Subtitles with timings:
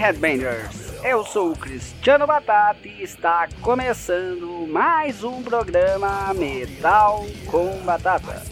[0.00, 1.04] Headbangers?
[1.04, 8.42] Eu sou o Cristiano Batata e está começando mais um programa Metal com Batata.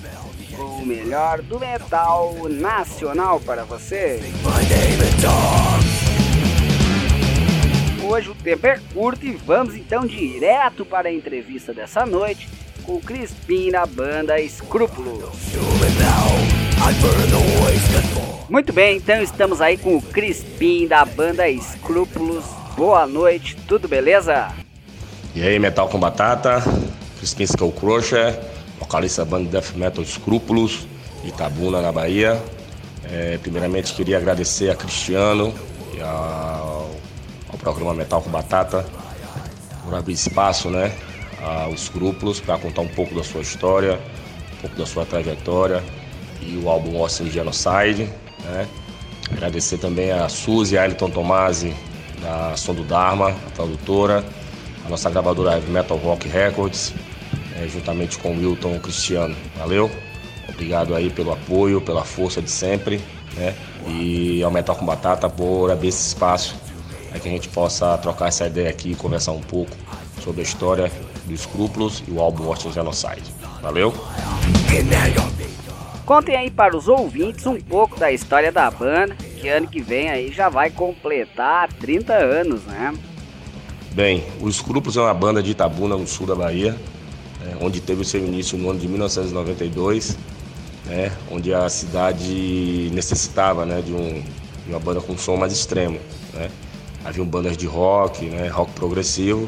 [0.55, 4.21] Com o melhor do metal nacional para você.
[8.07, 12.47] Hoje o tempo é curto e vamos então direto para a entrevista dessa noite
[12.83, 15.25] com o Crispim da banda Escrúpulos.
[18.49, 22.47] Muito bem, então estamos aí com o Crispim da banda Escrúpulos.
[22.79, 24.55] Boa noite, tudo beleza?
[25.35, 26.63] E aí, Metal com Batata,
[27.19, 28.41] Crispim Skullcrusher,
[28.81, 30.87] vocalista da banda Death Metal Escrúpulos,
[31.25, 32.43] Itabuna, na Bahia.
[33.05, 35.53] É, primeiramente, queria agradecer a Cristiano
[35.95, 36.91] e ao,
[37.51, 38.87] ao programa Metal com Batata
[39.85, 40.91] por abrir espaço, né,
[41.67, 44.01] aos Escrúpulos para contar um pouco da sua história,
[44.55, 45.83] um pouco da sua trajetória
[46.41, 48.09] e o álbum Austin Genocide.
[48.45, 48.67] Né?
[49.31, 51.75] Agradecer também a Suzy e a Ailton Tomasi,
[52.21, 54.25] da Som do Dharma, a produtora,
[54.85, 56.95] a nossa gravadora Heavy Metal Rock Records,
[57.57, 59.37] é, juntamente com o Wilton Cristiano.
[59.57, 59.91] Valeu?
[60.49, 63.01] Obrigado aí pelo apoio, pela força de sempre,
[63.37, 63.55] né?
[63.87, 66.57] E ao Metal com Batata por abrir esse espaço
[67.09, 69.77] para que a gente possa trocar essa ideia aqui e conversar um pouco
[70.23, 70.91] sobre a história
[71.27, 73.35] dos Escrúpulos e o álbum Austin Genocide.
[73.63, 73.95] Valeu?
[76.09, 80.09] Contem aí para os ouvintes um pouco da história da banda, que ano que vem
[80.09, 82.95] aí já vai completar 30 anos, né?
[83.93, 86.75] Bem, os Escrúpulos é uma banda de Itabuna, no sul da Bahia,
[87.45, 90.17] é, onde teve o seu início no ano de 1992,
[90.87, 94.23] né, onde a cidade necessitava né, de, um,
[94.65, 96.01] de uma banda com som mais extremo.
[96.33, 96.49] Né?
[97.05, 99.47] Haviam bandas de rock, né, rock progressivo,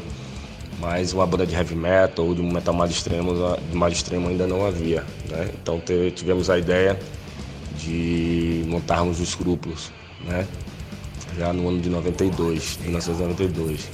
[0.81, 3.33] mas uma banda de heavy metal ou de um metal mais extremo,
[3.71, 5.05] mais extremo ainda não havia.
[5.29, 5.49] Né?
[5.61, 5.81] Então
[6.13, 6.99] tivemos a ideia
[7.77, 9.91] de montarmos os Escrúpulos,
[10.25, 10.47] né?
[11.37, 13.89] já no ano de 92, 1992.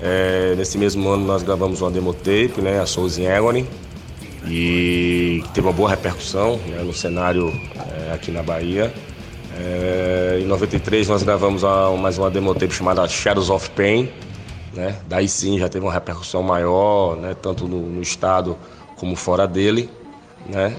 [0.00, 3.66] É, nesse mesmo ano nós gravamos uma demo tape, né, a Souls in Agony,
[4.48, 7.52] e teve uma boa repercussão né, no cenário
[8.08, 8.92] é, aqui na Bahia.
[9.56, 14.10] É, em 93 nós gravamos a, mais uma demo tape chamada Shadows of Pain,
[14.74, 14.98] né?
[15.06, 17.34] Daí sim já teve uma repercussão maior, né?
[17.40, 18.56] tanto no, no estado
[18.96, 19.90] como fora dele.
[20.46, 20.74] Né?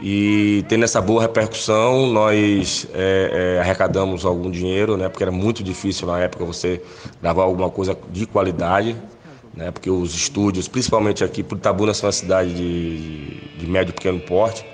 [0.00, 5.08] E tendo essa boa repercussão, nós é, é, arrecadamos algum dinheiro, né?
[5.08, 6.82] porque era muito difícil na época você
[7.20, 8.96] gravar alguma coisa de qualidade,
[9.54, 9.70] né?
[9.70, 14.20] porque os estúdios, principalmente aqui, por Itabuna são uma cidade de, de médio e pequeno
[14.20, 14.64] porte,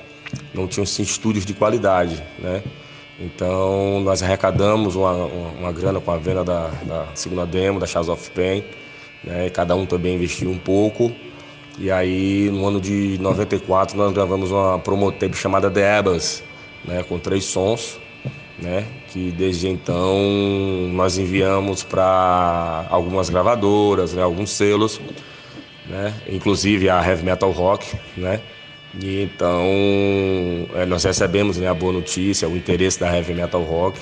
[0.54, 2.22] não tinham sim, estúdios de qualidade.
[2.38, 2.62] Né?
[3.22, 7.86] Então nós arrecadamos uma, uma, uma grana com a venda da, da, segunda demo, da
[7.86, 8.64] Chaz of Pain,
[9.22, 9.48] né?
[9.50, 11.12] cada um também investiu um pouco.
[11.78, 16.42] E aí no ano de 94 nós gravamos uma promotape chamada The Abbas,
[16.84, 17.04] né?
[17.04, 18.00] com três sons,
[18.58, 18.84] né?
[19.08, 20.18] que desde então
[20.92, 24.22] nós enviamos para algumas gravadoras, né?
[24.22, 25.00] alguns selos,
[25.86, 26.12] né?
[26.28, 28.40] inclusive a Heavy Metal Rock, né?
[29.00, 29.64] E então
[30.74, 34.00] é, nós recebemos né, a boa notícia, o interesse da Heavy Metal Rock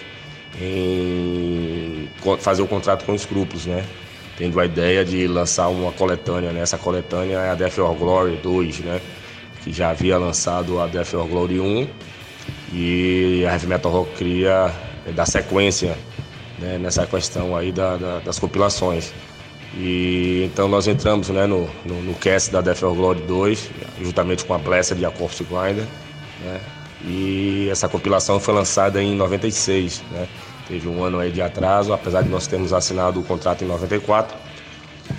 [0.61, 2.09] em
[2.41, 3.85] fazer o contrato com Escrúpulos, né?
[4.37, 6.61] Tendo a ideia de lançar uma coletânea, né?
[6.61, 9.01] Essa coletânea é a Death or Glory 2, né?
[9.63, 11.89] Que já havia lançado a Death or Glory 1
[12.73, 14.73] e a Heavy Metal Rock queria
[15.15, 15.97] dar sequência
[16.59, 16.79] né?
[16.79, 19.13] nessa questão aí da, da, das compilações.
[19.75, 23.71] E então nós entramos né, no, no, no cast da Death or Glory 2,
[24.03, 25.87] juntamente com a Blessed e a Corpse Grinder.
[26.43, 26.61] Né?
[27.05, 30.03] E essa compilação foi lançada em 96.
[30.11, 30.29] Né?
[30.67, 34.37] Teve um ano aí de atraso, apesar de nós termos assinado o contrato em 94.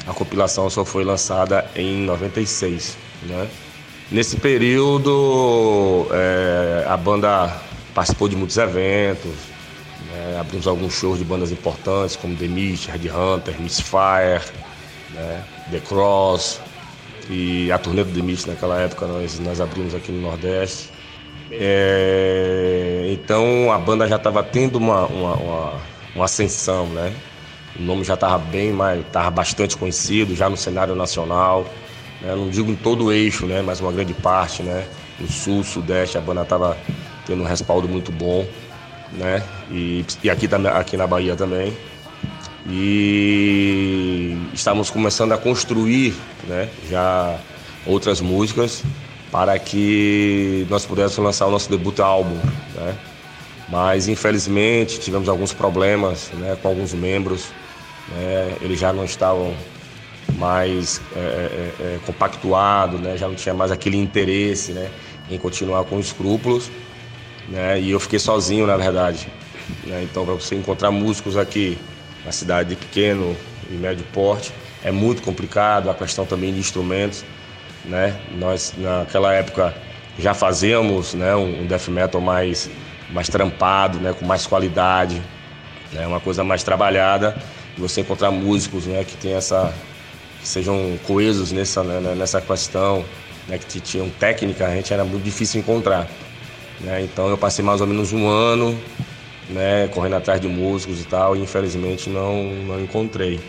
[0.08, 2.98] A compilação só foi lançada em 96.
[3.24, 3.48] Né?
[4.12, 7.56] Nesse período, é, a banda
[7.94, 9.32] participou de muitos eventos,
[10.42, 14.42] abrimos alguns shows de bandas importantes como The Mist, Red Hunter, Misfire,
[15.12, 16.60] né, The Cross
[17.30, 20.90] e a turnê do The Mist naquela época nós, nós abrimos aqui no Nordeste.
[21.52, 25.74] É, então a banda já estava tendo uma, uma, uma,
[26.16, 27.14] uma, ascensão, né?
[27.78, 31.66] O nome já estava bem mais, estava bastante conhecido já no cenário nacional.
[32.22, 32.34] Né?
[32.34, 33.62] Não digo em todo o eixo, né?
[33.62, 34.88] Mas uma grande parte, né?
[35.20, 36.78] No sul, sudeste, a banda estava
[37.26, 38.48] tendo um respaldo muito bom
[39.14, 39.44] né?
[39.70, 41.74] E, e aqui, aqui na Bahia também.
[42.68, 46.14] E estamos começando a construir
[46.48, 47.40] né, já
[47.86, 48.84] outras músicas
[49.32, 52.38] para que nós pudéssemos lançar o nosso debut álbum.
[52.76, 52.96] Né?
[53.68, 57.48] Mas infelizmente tivemos alguns problemas né, com alguns membros.
[58.10, 58.58] Né?
[58.62, 59.56] Eles já não estavam
[60.38, 63.18] mais é, é, é, compactuados, né?
[63.18, 64.90] já não tinha mais aquele interesse né,
[65.32, 66.70] em continuar com os escrúpulos
[67.50, 67.80] né?
[67.80, 69.28] E eu fiquei sozinho, na verdade.
[69.86, 70.04] Né?
[70.04, 71.78] Então, para você encontrar músicos aqui
[72.26, 73.36] na cidade de pequeno
[73.70, 74.52] e médio porte,
[74.84, 75.90] é muito complicado.
[75.90, 77.24] A questão também de instrumentos.
[77.86, 78.16] Né?
[78.38, 79.74] Nós, naquela época,
[80.18, 82.70] já fazíamos né, um death metal mais,
[83.10, 85.22] mais trampado, né, com mais qualidade,
[85.92, 87.36] né, uma coisa mais trabalhada.
[87.78, 89.74] Você encontrar músicos né, que tem essa
[90.40, 93.06] que sejam coesos nessa, né, nessa questão,
[93.48, 96.08] né, que tinham técnica, a gente era muito difícil encontrar.
[96.84, 97.04] Né?
[97.04, 98.78] Então eu passei mais ou menos um ano
[99.50, 103.40] né, correndo atrás de músicos e tal, e infelizmente não, não encontrei.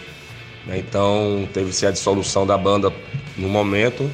[0.66, 0.78] Né?
[0.78, 2.92] Então teve-se a dissolução da banda
[3.36, 4.10] no momento,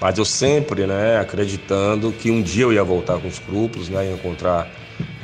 [0.00, 4.06] mas eu sempre né, acreditando que um dia eu ia voltar com os grupos, né,
[4.06, 4.70] ia encontrar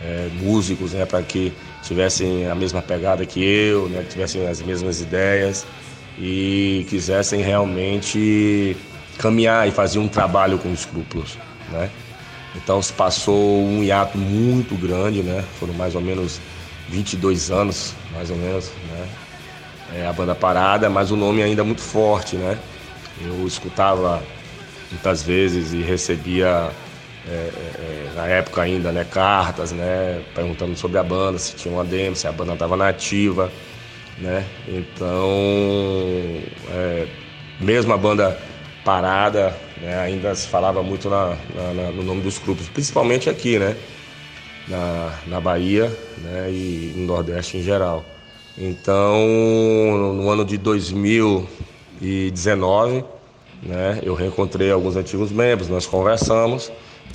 [0.02, 1.52] é, músicos né, para que
[1.82, 5.66] tivessem a mesma pegada que eu, né, que tivessem as mesmas ideias
[6.18, 8.76] e quisessem realmente
[9.18, 11.38] caminhar e fazer um trabalho com escrúpulos,
[11.70, 11.90] né?
[12.54, 15.44] Então se passou um hiato muito grande, né?
[15.58, 16.40] Foram mais ou menos
[16.88, 19.08] 22 anos, mais ou menos, né?
[19.96, 22.58] É, a banda parada, mas o nome ainda muito forte, né?
[23.22, 24.22] Eu escutava
[24.90, 26.70] muitas vezes e recebia
[27.26, 31.72] é, é, é na época ainda, né, cartas, né, perguntando sobre a banda, se tinha
[31.72, 33.50] uma demo, se a banda estava nativa,
[34.18, 34.44] né?
[34.68, 35.30] Então,
[36.70, 37.06] é,
[37.60, 38.38] mesmo a banda
[38.84, 43.76] parada, né, ainda se falava muito na, na, no nome dos grupos, principalmente aqui, né?
[44.66, 48.02] Na, na Bahia né, e no Nordeste em geral.
[48.56, 49.18] Então,
[50.14, 53.04] no ano de 2019,
[53.62, 56.72] né, eu reencontrei alguns antigos membros, nós conversamos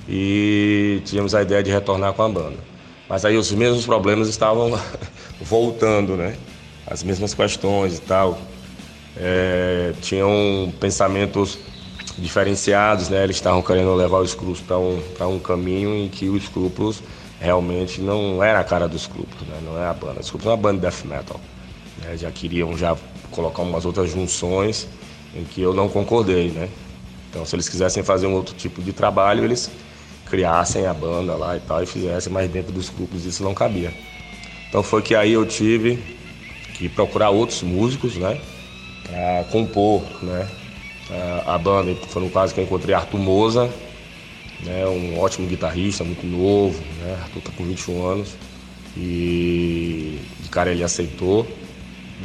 [0.08, 2.70] e tínhamos a ideia de retornar com a banda.
[3.08, 4.80] Mas aí os mesmos problemas estavam
[5.42, 6.36] voltando, né?
[6.86, 8.40] As mesmas questões e tal
[9.18, 11.58] é, tinham pensamentos
[12.20, 13.24] diferenciados, né?
[13.24, 15.02] Eles estavam querendo levar os escrúpulos para um,
[15.36, 17.02] um caminho em que os escrúpulos
[17.40, 19.60] realmente não era a cara dos escrúpulos, né?
[19.64, 20.20] Não é a banda.
[20.20, 21.40] Os escrúpulos é uma banda de death metal.
[22.04, 22.18] Né?
[22.18, 22.96] Já queriam já
[23.32, 24.88] colocar umas outras junções
[25.36, 26.70] em que eu não concordei, né?
[27.30, 29.70] Então, se eles quisessem fazer um outro tipo de trabalho, eles
[30.26, 33.94] criassem a banda lá e tal e fizessem, mas dentro dos grupos isso não cabia.
[34.68, 35.98] Então foi que aí eu tive
[36.76, 38.40] que procurar outros músicos, né?
[39.10, 40.48] para compor né,
[41.46, 41.96] a, banda.
[42.08, 43.70] Foi no caso que eu encontrei Arthur Moza,
[44.64, 46.80] né, um ótimo guitarrista, muito novo.
[47.02, 48.36] Né, Arthur está com 21 anos
[48.96, 51.48] e de cara ele aceitou.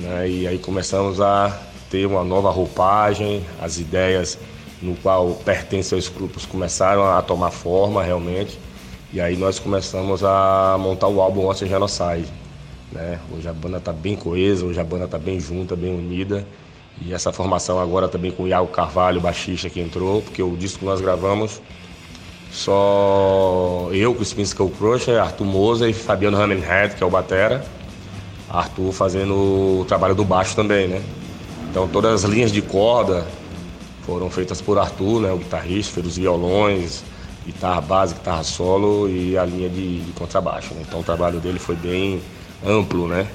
[0.00, 1.60] Né, e aí começamos a
[1.90, 4.38] ter uma nova roupagem, as ideias
[4.82, 8.58] no qual pertencem aos grupos começaram a tomar forma realmente.
[9.12, 12.26] E aí nós começamos a montar o álbum Ocean Genocide.
[12.90, 13.18] Né?
[13.32, 16.46] Hoje a banda está bem coesa, hoje a banda está bem junta, bem unida.
[17.02, 20.80] E essa formação agora também com o Iago Carvalho, baixista que entrou, porque o disco
[20.80, 21.60] que nós gravamos
[22.54, 27.64] só eu, Crispin Skull Crusher, Arthur Moza e Fabiano Ramenhead, que é o batera.
[28.48, 29.34] Arthur fazendo
[29.80, 31.02] o trabalho do baixo também, né?
[31.68, 33.26] Então todas as linhas de corda
[34.06, 37.02] foram feitas por Arthur, né, o guitarrista, fez os violões,
[37.44, 40.72] guitarra base, guitarra solo e a linha de, de contrabaixo.
[40.74, 40.84] Né?
[40.86, 42.22] Então o trabalho dele foi bem
[42.64, 43.26] amplo, né?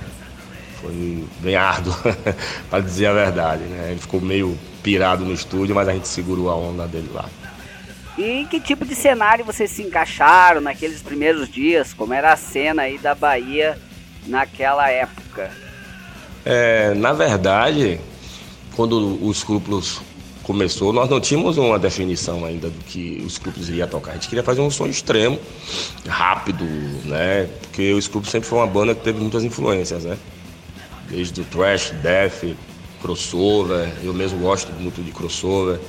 [0.82, 1.94] Foi bem árduo,
[2.70, 3.64] para dizer a verdade.
[3.64, 3.92] Né?
[3.92, 7.30] Ele ficou meio pirado no estúdio, mas a gente segurou a onda dele lá.
[8.18, 11.94] E em que tipo de cenário vocês se encaixaram naqueles primeiros dias?
[11.94, 13.78] Como era a cena aí da Bahia
[14.28, 15.52] naquela época?
[16.46, 18.00] É, na verdade,
[18.76, 20.02] quando os Escrúpulos
[20.44, 24.12] começou, nós não tínhamos uma definição ainda do que os Escrúpulos iria tocar.
[24.12, 25.40] A gente queria fazer um som extremo,
[26.08, 26.66] rápido,
[27.06, 27.48] né?
[27.62, 30.18] Porque o Escrúpulos sempre foi uma banda que teve muitas influências, né?
[31.10, 32.56] Desde o thrash, death,
[33.02, 33.92] crossover.
[34.04, 35.80] Eu mesmo gosto muito de crossover.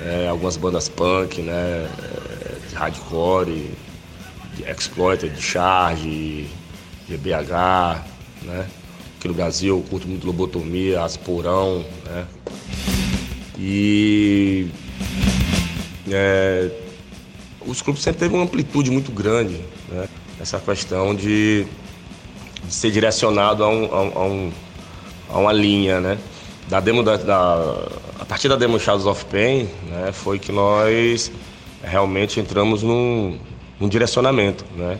[0.00, 1.52] É, algumas bandas punk, né?
[1.52, 3.70] É, de hardcore,
[4.56, 6.48] de exploiter, de charge,
[7.08, 8.04] de BH,
[8.42, 8.66] né?
[9.18, 12.26] Aqui no Brasil eu curto muito lobotomia, asporão, né?
[13.56, 14.68] E
[16.10, 16.68] é,
[17.64, 20.08] os grupos sempre teve uma amplitude muito grande, né?
[20.40, 21.66] Essa questão de
[22.68, 24.52] ser direcionado a, um, a, um,
[25.30, 26.18] a uma linha, né?
[26.68, 27.76] Da demo da, da,
[28.18, 31.30] a partir da demo Shadows of Pain, né, foi que nós
[31.82, 33.38] realmente entramos num,
[33.78, 34.98] num direcionamento, né?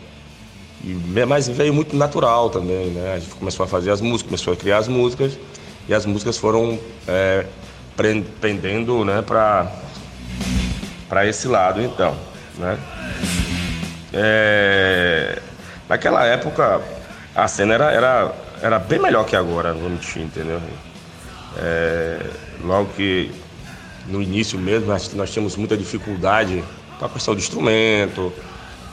[0.83, 0.93] E,
[1.25, 3.13] mas veio muito natural também, né?
[3.15, 5.39] A gente começou a fazer as músicas, começou a criar as músicas
[5.87, 6.77] e as músicas foram
[7.07, 7.45] é,
[9.05, 9.71] né, para
[11.07, 12.15] para esse lado, então,
[12.57, 12.77] né?
[14.11, 15.39] É,
[15.87, 16.81] naquela época
[17.35, 20.61] a cena era, era, era bem melhor que agora no mentir, entendeu?
[21.57, 22.19] É,
[22.63, 23.31] logo que
[24.07, 26.63] no início mesmo nós, nós tínhamos muita dificuldade
[26.99, 28.33] com a questão do instrumento,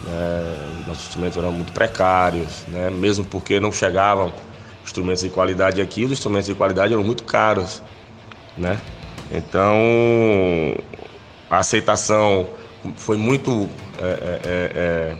[0.02, 0.82] Né?
[0.86, 2.90] Nossos instrumentos eram muito precários, né?
[2.90, 4.32] mesmo porque não chegavam
[4.84, 7.82] instrumentos de qualidade aqui, os instrumentos de qualidade eram muito caros.
[8.56, 8.78] Né?
[9.30, 9.76] Então,
[11.50, 12.48] a aceitação
[12.96, 13.68] foi muito,
[13.98, 15.16] é, é,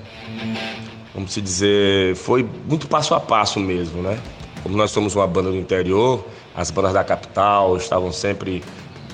[1.20, 4.18] vamos se dizer, foi muito passo a passo mesmo, né?
[4.62, 6.24] Como nós somos uma banda do interior,
[6.54, 8.62] as bandas da capital estavam sempre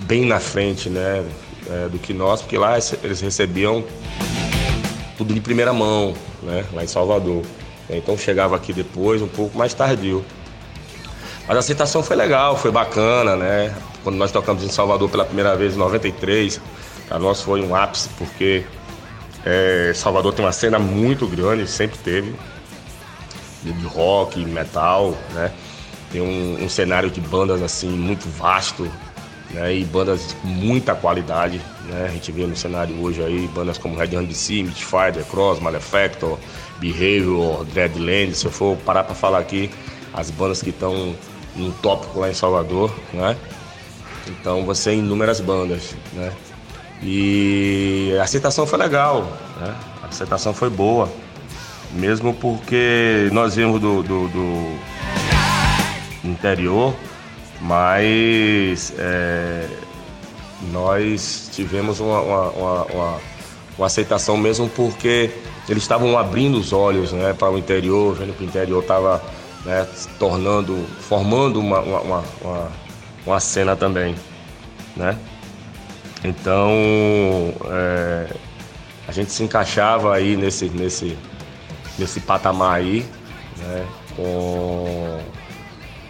[0.02, 1.24] bem na frente, né,
[1.68, 3.84] é, do que nós, porque lá eles recebiam
[5.16, 7.42] tudo de primeira mão, né, lá em Salvador.
[7.90, 10.24] Então chegava aqui depois, um pouco mais tardio.
[11.46, 13.74] Mas a aceitação foi legal, foi bacana, né?
[14.02, 16.60] Quando nós tocamos em Salvador pela primeira vez em 93,
[17.08, 18.64] para nós foi um ápice, porque
[19.46, 22.34] é, Salvador tem uma cena muito grande, sempre teve,
[23.62, 25.52] de rock, metal, né?
[26.10, 28.90] Tem um, um cenário de bandas assim muito vasto,
[29.50, 29.72] né?
[29.72, 32.06] E bandas com muita qualidade, né?
[32.08, 36.38] A gente vê no cenário hoje aí bandas como Red Hand Midfire, The Cross, Malefactor,
[36.80, 38.34] Behavior, Dreadland.
[38.34, 39.70] Se eu for parar para falar aqui,
[40.12, 41.14] as bandas que estão
[41.54, 43.36] no tópico lá em Salvador, né?
[44.26, 46.32] Então você tem inúmeras bandas, né?
[47.02, 49.22] E a aceitação foi legal,
[49.60, 49.74] né?
[50.02, 51.08] A aceitação foi boa,
[51.92, 54.78] mesmo porque nós viemos do, do, do
[56.24, 56.94] interior,
[57.60, 59.66] mas é,
[60.72, 62.86] nós tivemos uma, uma, uma,
[63.78, 65.30] uma, aceitação mesmo porque
[65.68, 69.22] eles estavam abrindo os olhos né, para o interior, vendo que o interior estava
[69.64, 69.86] né,
[70.18, 72.72] tornando, formando uma, uma, uma,
[73.26, 74.14] uma cena também.
[74.96, 75.18] Né?
[76.24, 76.70] Então
[77.66, 78.26] é,
[79.06, 81.16] a gente se encaixava aí nesse, nesse,
[81.98, 83.06] nesse patamar aí,
[83.58, 85.20] né, com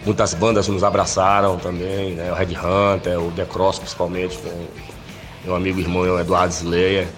[0.06, 2.30] Muitas bandas nos abraçaram também, né?
[2.30, 4.66] O Red Hunter, o The Cross principalmente, com
[5.44, 7.08] meu amigo e irmão Eduardo Slayer.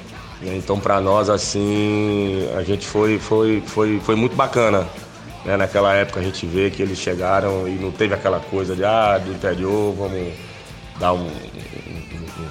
[0.40, 4.86] Então para nós assim, a gente foi, foi, foi, foi muito bacana.
[5.44, 5.54] Né?
[5.58, 9.18] Naquela época a gente vê que eles chegaram e não teve aquela coisa de ah,
[9.18, 10.32] do interior, vamos
[10.98, 11.28] dar um.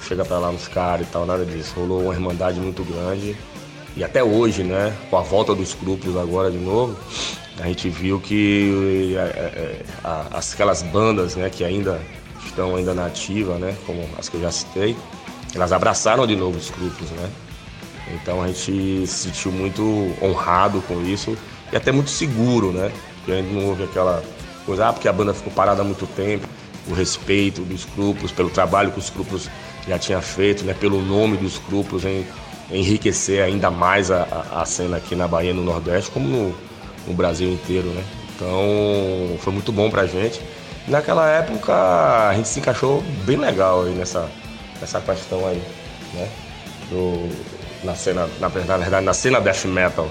[0.02, 1.74] Chega para lá nos caras e tal, nada disso.
[1.76, 3.36] Rolou uma irmandade muito grande.
[3.96, 6.96] E até hoje, né, com a volta dos grupos agora de novo,
[7.58, 9.84] a gente viu que é, é, é
[10.32, 12.00] aquelas bandas né, que ainda
[12.46, 14.96] estão ainda na ativa, né, como as que eu já citei,
[15.54, 17.30] elas abraçaram de novo os grupos, né?
[18.14, 19.82] Então a gente se sentiu muito
[20.22, 21.36] honrado com isso
[21.72, 22.92] e até muito seguro, né?
[23.16, 24.22] Porque ainda não houve aquela
[24.64, 26.46] coisa, ah, porque a banda ficou parada há muito tempo,
[26.88, 29.48] o respeito dos grupos, pelo trabalho que os grupos
[29.86, 30.74] já tinham feito, né?
[30.74, 32.26] Pelo nome dos grupos, em
[32.70, 36.54] enriquecer ainda mais a, a, cena aqui na Bahia, no Nordeste, como no,
[37.06, 38.04] no Brasil inteiro, né?
[38.34, 40.40] Então foi muito bom pra gente.
[40.86, 44.28] Naquela época a gente se encaixou bem legal aí nessa,
[44.80, 45.62] nessa questão aí,
[46.14, 46.28] né?
[46.90, 47.28] Do,
[47.84, 50.08] na cena, na, na verdade, na cena death metal,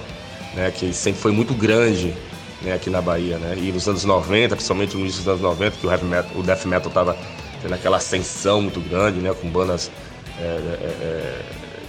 [0.56, 0.72] né?
[0.72, 2.14] Que sempre foi muito grande
[2.62, 3.56] né, aqui na Bahia, né?
[3.58, 6.44] E nos anos 90, principalmente no início dos anos 90, que o, heavy metal, o
[6.44, 7.18] death metal tava
[7.62, 9.34] tendo aquela ascensão muito grande, né?
[9.34, 9.92] Com bandas
[10.40, 11.42] é, é,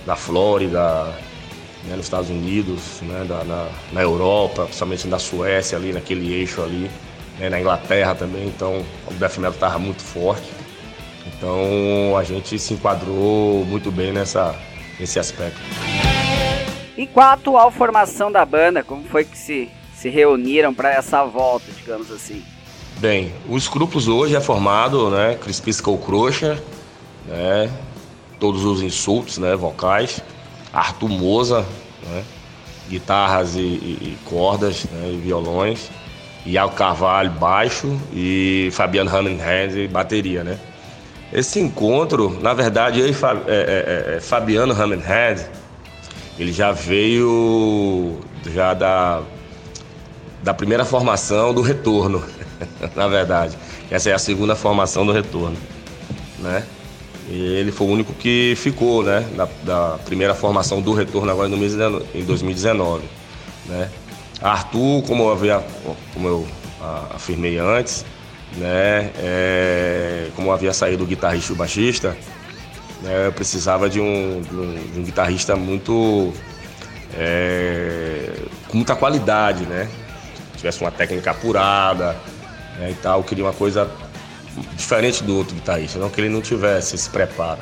[0.07, 1.15] da Flórida,
[1.85, 6.63] né, nos Estados Unidos, né, da, na, na, Europa, principalmente na Suécia, ali naquele eixo
[6.63, 6.91] ali,
[7.39, 10.51] né, na Inglaterra também, então o death metal estava muito forte.
[11.27, 14.55] Então a gente se enquadrou muito bem nessa,
[14.99, 15.61] nesse aspecto.
[16.97, 18.83] E qual a atual formação da banda?
[18.83, 22.43] Como foi que se, se reuniram para essa volta, digamos assim?
[22.99, 26.63] Bem, o Scruples hoje é formado, né, Chris Piscal Crocha,
[27.27, 27.71] né,
[28.39, 30.23] todos os insultos, né, vocais,
[30.73, 31.67] Arthur Moza,
[32.07, 32.25] né?
[32.89, 35.11] guitarras e, e, e cordas né?
[35.13, 35.91] e violões,
[36.47, 40.59] Iago Carvalho baixo e Fabiano Hammenhead bateria, né?
[41.31, 45.45] Esse encontro, na verdade, eu e é, é, é, é Fabiano Hammenhead,
[46.39, 49.23] ele já veio já da,
[50.43, 52.23] da primeira formação do retorno,
[52.95, 53.57] na verdade.
[53.91, 55.57] Essa é a segunda formação do retorno,
[56.39, 56.65] né?
[57.29, 61.49] E ele foi o único que ficou, né, da, da primeira formação do retorno agora
[62.15, 63.05] em 2019,
[63.67, 63.91] né.
[64.41, 65.63] Arthur, como eu, havia,
[66.15, 66.49] como eu
[67.11, 68.05] afirmei antes,
[68.57, 72.17] né, é, como havia saído o guitarrista e o baixista,
[73.03, 76.33] né, eu precisava de um, de um, de um guitarrista muito
[77.15, 78.33] é,
[78.69, 79.87] com muita qualidade, né,
[80.59, 82.17] tivesse uma técnica apurada
[82.79, 83.91] né, e tal, eu queria uma coisa
[84.77, 87.61] diferente do outro guitarrista, não que ele não tivesse esse preparo.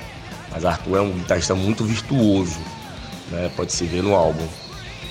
[0.50, 2.58] Mas Arthur é um guitarrista muito virtuoso,
[3.30, 3.50] né?
[3.54, 4.46] pode se ver no álbum.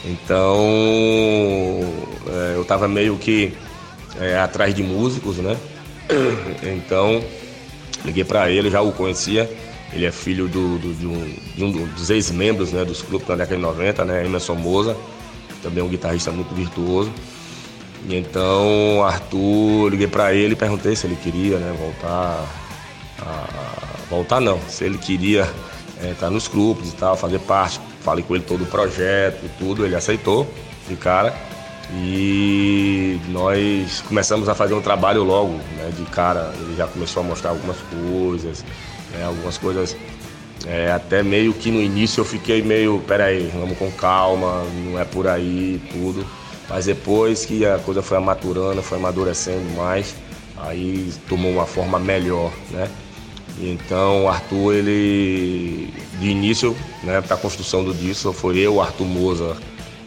[0.03, 0.59] Então
[2.27, 3.55] é, eu estava meio que
[4.19, 5.55] é, atrás de músicos, né?
[6.63, 7.23] Então
[8.03, 9.49] liguei para ele, já o conhecia.
[9.93, 13.35] Ele é filho do, do, de, um, de, um, dos ex-membros né, dos clubes da
[13.35, 14.97] década de 90, né, Emerson Moza,
[15.63, 17.11] também um guitarrista muito virtuoso.
[18.07, 22.45] E então, Arthur, liguei para ele e perguntei se ele queria né, voltar.
[23.19, 23.47] A,
[24.09, 25.49] voltar não, se ele queria
[26.01, 27.79] é, estar nos grupos e tal, fazer parte.
[28.01, 30.47] Falei com ele todo o projeto e tudo, ele aceitou
[30.87, 31.33] de cara.
[31.93, 36.53] E nós começamos a fazer um trabalho logo, né, de cara.
[36.59, 38.63] Ele já começou a mostrar algumas coisas,
[39.13, 39.95] né, algumas coisas.
[40.67, 45.05] É, até meio que no início eu fiquei meio, peraí, vamos com calma, não é
[45.05, 46.25] por aí, tudo.
[46.69, 50.15] Mas depois que a coisa foi amaturando, foi amadurecendo mais,
[50.57, 52.89] aí tomou uma forma melhor, né?
[53.59, 59.05] Então o Arthur, ele de início, né, para a construção do disco, foi eu, Arthur
[59.05, 59.55] Moza,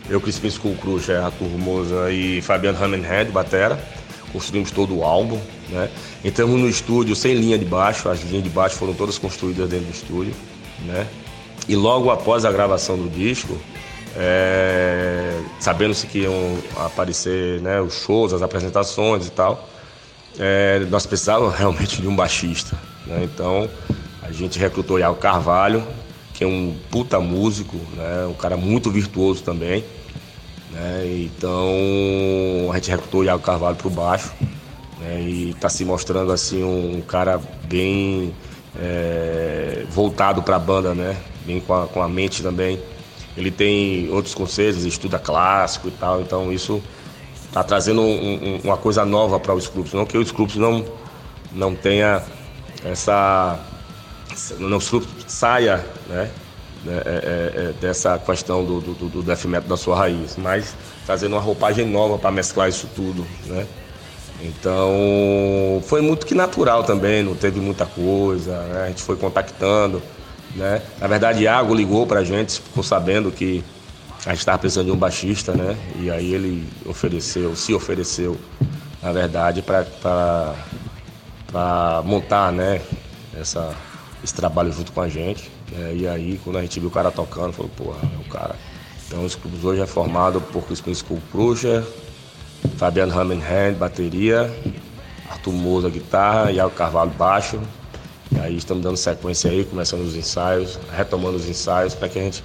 [0.08, 3.78] eu, Crispin School Cruz, é, Arthur Moza e Fabiano Hammenhead, batera.
[4.32, 5.88] Construímos todo o álbum, né?
[6.22, 9.86] Entramos no estúdio sem linha de baixo, as linhas de baixo foram todas construídas dentro
[9.86, 10.34] do estúdio,
[10.84, 11.06] né?
[11.66, 13.58] E logo após a gravação do disco,
[14.16, 19.68] é, sabendo-se que iam aparecer né, os shows, as apresentações e tal,
[20.38, 22.76] é, nós precisávamos realmente de um baixista.
[23.06, 23.24] Né?
[23.24, 23.68] Então
[24.22, 25.82] a gente recrutou o Carvalho,
[26.34, 28.26] que é um puta músico, né?
[28.26, 29.84] um cara muito virtuoso também.
[30.72, 31.24] Né?
[31.24, 34.32] Então a gente recrutou Iago Carvalho para o baixo
[35.00, 35.20] né?
[35.20, 38.34] e está se mostrando assim um, cara bem
[38.78, 41.16] é, voltado para a banda, né?
[41.44, 42.78] bem com a, com a mente também.
[43.38, 46.82] Ele tem outros conselhos, estuda clássico e tal, então isso
[47.46, 50.84] está trazendo um, um, uma coisa nova para os clubes, não que os clubes não,
[51.52, 52.20] não tenha
[52.84, 53.58] essa
[54.58, 54.80] não
[55.26, 56.30] saia né,
[56.84, 60.74] né, é, é, é, dessa questão do, do, do da sua raiz, mas
[61.06, 63.66] trazendo uma roupagem nova para mesclar isso tudo, né?
[64.40, 68.84] Então foi muito que natural também, não teve muita coisa, né?
[68.84, 70.00] a gente foi contactando,
[70.58, 70.82] né?
[71.00, 73.64] Na verdade, Iago ligou para a gente, ficou sabendo que
[74.26, 75.76] a gente estava precisando de um baixista, né?
[76.00, 78.36] E aí ele ofereceu, se ofereceu,
[79.02, 80.54] na verdade, para
[82.04, 82.82] montar, né?
[83.34, 83.74] Essa,
[84.22, 85.50] esse trabalho junto com a gente.
[85.72, 88.56] É, e aí, quando a gente viu o cara tocando, falou, porra, é o cara.
[89.06, 91.84] Então, os clubes hoje é formado por Crispin School Crusher,
[92.76, 94.52] Fabiano Hand, bateria,
[95.30, 97.60] Arthur Moza, guitarra, Iago Carvalho, baixo.
[98.30, 102.22] E aí estamos dando sequência aí, começando os ensaios, retomando os ensaios, para que a
[102.22, 102.44] gente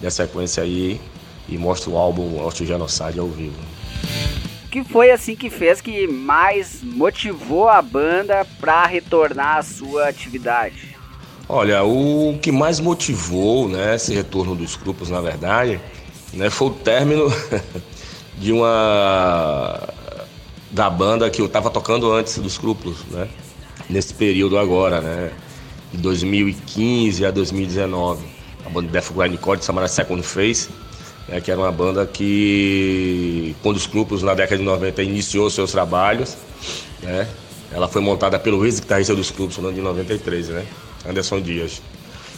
[0.00, 1.00] dê sequência aí
[1.48, 3.56] e mostre o álbum Hostil Genocide ao vivo.
[4.70, 10.96] que foi assim que fez que mais motivou a banda para retornar à sua atividade?
[11.48, 15.80] Olha, o que mais motivou né, esse retorno dos grupos, na verdade,
[16.32, 17.26] né, foi o término
[18.38, 19.88] de uma
[20.70, 23.28] da banda que eu estava tocando antes dos grupos, né?
[23.88, 25.30] Nesse período agora, né?
[25.92, 28.24] De 2015 a 2019.
[28.64, 30.68] A banda Death Grindcore chamada Second Face,
[31.28, 35.72] né, que era uma banda que, quando os grupos na década de 90 iniciou seus
[35.72, 36.36] trabalhos,
[37.02, 37.28] né?
[37.72, 40.66] Ela foi montada pelo ex-guitarrista dos clubes, no ano de 93, né?
[41.08, 41.82] Anderson Dias.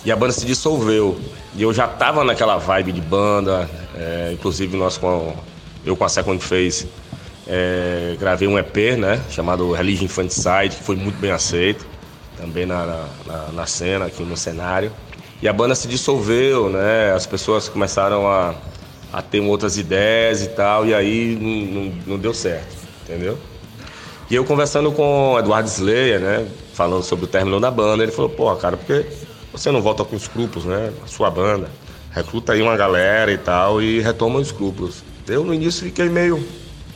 [0.04, 1.18] E a banda se dissolveu.
[1.56, 5.34] E eu já tava naquela vibe de banda, é, inclusive nós com
[5.84, 6.86] eu com a Second Face
[7.46, 11.86] é, gravei um EP, né, chamado Religion Infanticide, que foi muito bem aceito,
[12.36, 14.90] também na, na, na, cena, aqui no cenário.
[15.42, 18.54] E a banda se dissolveu, né, as pessoas começaram a,
[19.12, 23.38] a ter outras ideias e tal, e aí não, não, não deu certo, entendeu?
[24.30, 28.12] E eu conversando com o Eduardo Slayer, né, falando sobre o término da banda, ele
[28.12, 29.06] falou, pô, cara, por que
[29.52, 31.68] você não volta com os grupos, né, a sua banda?
[32.10, 35.02] Recruta aí uma galera e tal e retoma os grupos.
[35.26, 36.42] Eu no início fiquei meio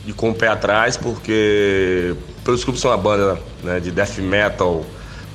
[0.09, 4.83] de com o pé atrás, porque pelos grupos são uma banda né, de death metal,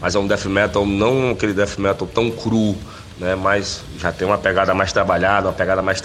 [0.01, 2.77] mas é um death metal não aquele death metal tão cru,
[3.19, 6.03] né, mas já tem uma pegada mais trabalhada, uma pegada mais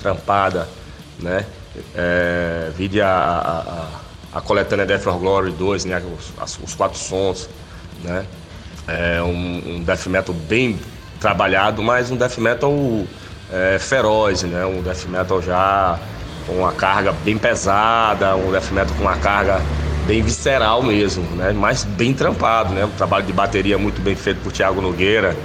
[0.00, 0.68] trampada,
[1.18, 1.44] né?
[1.94, 6.02] É, vide a, a, a a coletânea Death for Glory 2, né,
[6.40, 7.50] os, os quatro sons,
[8.02, 8.24] né?
[8.88, 10.80] É um, um, death metal bem
[11.20, 12.72] trabalhado, mas um death metal
[13.52, 14.64] é, feroz, né?
[14.64, 15.98] Um death metal já
[16.46, 19.60] com uma carga bem pesada, um death metal com uma carga
[20.06, 21.52] bem visceral mesmo, né?
[21.52, 22.84] Mas bem trampado, né?
[22.84, 25.36] Um trabalho de bateria muito bem feito por Thiago Nogueira,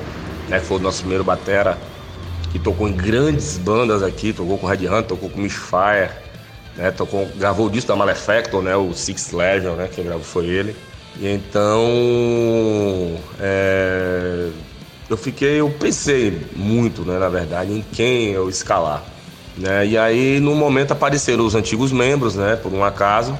[0.50, 0.60] né?
[0.60, 1.78] Que foi o nosso primeiro batera,
[2.52, 6.10] que tocou em grandes bandas aqui, tocou com Red Hunt, tocou com Misfire,
[6.76, 6.92] né?
[6.92, 8.76] Tocou, gravou o disco da Malefactor, né?
[8.76, 9.90] O Six Legion, né?
[9.94, 10.76] Quem gravou foi ele.
[11.20, 11.84] E então
[13.40, 14.50] é,
[15.10, 19.04] eu fiquei, eu pensei muito, né, na verdade, em quem eu escalar.
[19.58, 19.88] Né?
[19.88, 22.56] E aí no momento apareceram os antigos membros, né?
[22.56, 23.38] Por um acaso.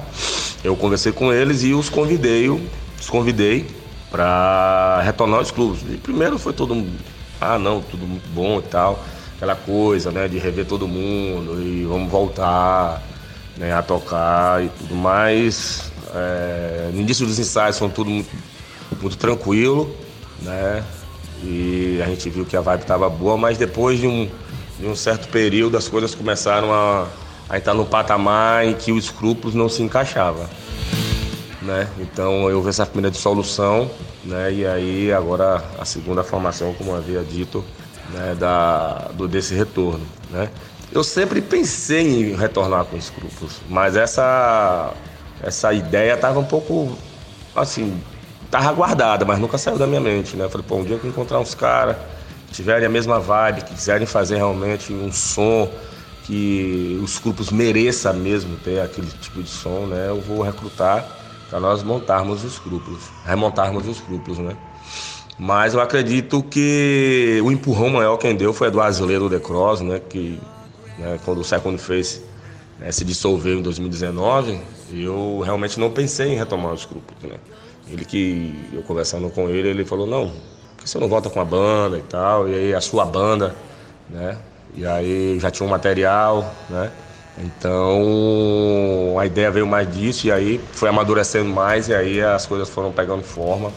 [0.64, 3.66] Eu conversei com eles e os convidei, os convidei
[4.10, 5.82] para retornar os clubes.
[5.88, 6.98] E primeiro foi todo mundo,
[7.40, 9.04] ah não, tudo muito bom e tal,
[9.36, 13.00] aquela coisa, né, de rever todo mundo e vamos voltar
[13.56, 15.92] né, a tocar e tudo mais.
[16.12, 18.30] É, no início dos ensaios foi tudo muito,
[19.00, 19.94] muito tranquilo,
[20.42, 20.82] né?
[21.44, 24.28] E a gente viu que a vibe estava boa, mas depois de um,
[24.78, 27.06] de um certo período as coisas começaram a,
[27.48, 30.46] a entrar no patamar em que os escrúpulos não se encaixavam.
[31.60, 31.88] Né?
[31.98, 33.90] Então eu vi essa primeira dissolução,
[34.24, 34.52] né?
[34.52, 37.64] E aí agora a segunda formação, como havia dito,
[38.10, 38.34] né?
[38.38, 40.48] da, do, desse retorno, né?
[40.90, 44.94] Eu sempre pensei em retornar com os escrúpulos, mas essa
[45.42, 46.96] essa ideia estava um pouco
[47.54, 48.00] assim
[48.50, 50.44] tava guardada, mas nunca saiu da minha mente, né?
[50.44, 51.96] Eu falei, pô, um dia eu encontrar uns caras
[52.52, 55.70] tiverem a mesma vibe, que quiserem fazer realmente um som
[56.24, 60.08] que os grupos mereçam mesmo ter aquele tipo de som, né?
[60.08, 61.06] Eu vou recrutar
[61.48, 64.54] para nós montarmos os grupos, remontarmos os grupos, né?
[65.38, 70.00] Mas eu acredito que o empurrão maior quem deu foi do Azuleiro The Cross, né?
[70.00, 70.38] Que
[70.98, 72.22] né, quando o Second Face
[72.78, 74.60] né, se dissolveu em 2019,
[74.92, 77.36] eu realmente não pensei em retomar os grupos, né?
[77.90, 80.30] Ele que, eu conversando com ele, ele falou, não,
[80.88, 82.48] você não volta com a banda e tal?
[82.48, 83.54] E aí a sua banda,
[84.08, 84.38] né?
[84.74, 86.90] E aí já tinha um material, né?
[87.36, 92.68] Então a ideia veio mais disso e aí foi amadurecendo mais e aí as coisas
[92.68, 93.70] foram pegando forma.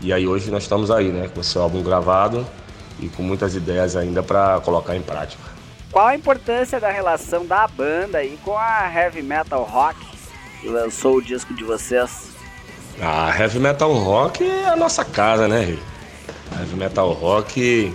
[0.00, 1.28] E aí hoje nós estamos aí, né?
[1.32, 2.46] Com esse álbum gravado
[3.00, 5.42] e com muitas ideias ainda para colocar em prática.
[5.90, 9.98] Qual a importância da relação da banda aí com a Heavy Metal Rock
[10.60, 12.32] que lançou o disco de vocês?
[13.00, 15.76] A Heavy Metal Rock é a nossa casa, né,
[16.58, 17.92] Heavy Metal Rock,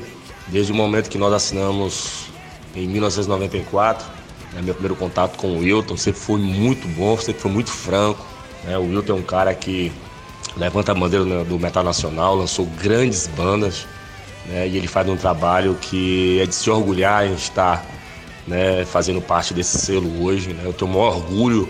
[0.47, 2.25] desde o momento que nós assinamos
[2.75, 4.05] em 1994,
[4.53, 8.25] né, meu primeiro contato com o Wilton, sempre foi muito bom, sempre foi muito franco.
[8.63, 8.77] Né?
[8.77, 9.91] O Wilton é um cara que
[10.57, 13.87] levanta a bandeira do metal nacional, lançou grandes bandas,
[14.47, 14.67] né?
[14.67, 17.85] e ele faz um trabalho que é de se orgulhar em estar
[18.47, 20.53] né, fazendo parte desse selo hoje.
[20.53, 20.63] Né?
[20.65, 21.69] Eu tenho o maior orgulho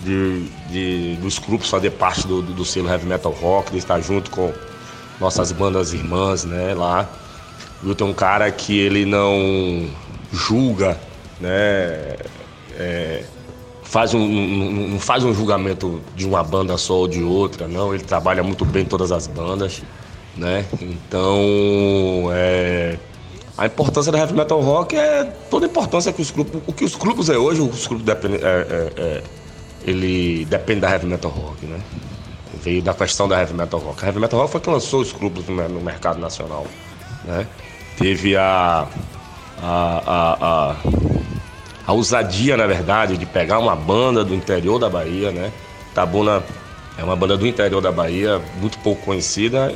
[0.00, 4.00] de, de, dos grupos fazer parte do, do, do, selo Heavy Metal Rock, de estar
[4.00, 4.52] junto com
[5.20, 7.08] nossas bandas irmãs, né, lá.
[7.82, 9.88] O Wilton é um cara que ele não
[10.32, 10.98] julga,
[11.40, 12.16] né,
[12.76, 13.24] é,
[13.82, 17.94] faz um, não, faz um julgamento de uma banda só ou de outra, não.
[17.94, 19.82] Ele trabalha muito bem todas as bandas,
[20.36, 20.64] né.
[20.80, 22.98] Então, é,
[23.56, 26.84] a importância da heavy metal rock é toda a importância que os grupos, o que
[26.84, 29.22] os grupos é hoje, os grupos dependem, é, é, é
[29.86, 31.78] ele depende da heavy metal rock, né?
[32.62, 34.02] Veio da questão da heavy metal rock.
[34.02, 36.66] A heavy metal rock foi que lançou os grupos no mercado nacional,
[37.24, 37.46] né?
[37.96, 38.86] Teve a
[39.62, 40.76] a, a, a,
[41.86, 45.52] a ousadia, na verdade, de pegar uma banda do interior da Bahia, né?
[45.94, 46.42] Tabuna
[46.98, 49.74] é uma banda do interior da Bahia, muito pouco conhecida,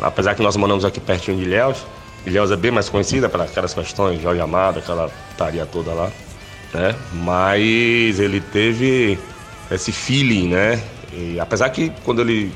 [0.00, 1.78] apesar que nós moramos aqui pertinho de Ilhéus.
[2.24, 6.10] Ilhéus é bem mais conhecida pelas aquelas questões, Jorge Amado, aquela taria toda lá,
[6.72, 6.94] né?
[7.12, 9.18] Mas ele teve
[9.70, 10.82] esse feeling, né?
[11.12, 12.52] E apesar que quando ele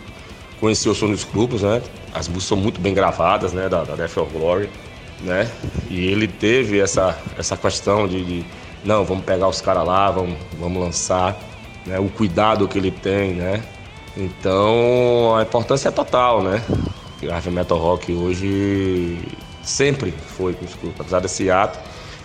[0.61, 1.83] conheceu o som dos grupos, né?
[2.13, 3.69] As músicas são muito bem gravadas, né?
[3.69, 4.69] Da, da Death of Glory,
[5.21, 5.51] né?
[5.89, 8.45] E ele teve essa, essa questão de, de
[8.85, 11.37] não, vamos pegar os caras lá, vamos, vamos lançar,
[11.87, 11.99] né?
[11.99, 13.63] O cuidado que ele tem, né?
[14.17, 16.63] Então a importância é total, né?
[17.23, 19.19] O heavy metal rock hoje
[19.63, 21.79] sempre foi com os grupos, apesar desse ato,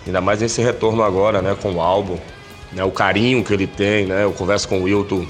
[0.06, 1.56] ainda mais nesse retorno agora, né?
[1.60, 2.18] Com o álbum,
[2.72, 4.24] né, o carinho que ele tem, né?
[4.24, 5.26] Eu converso com o Wilton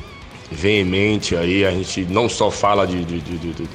[0.50, 3.68] veemente aí, a gente não só fala de, de, de, de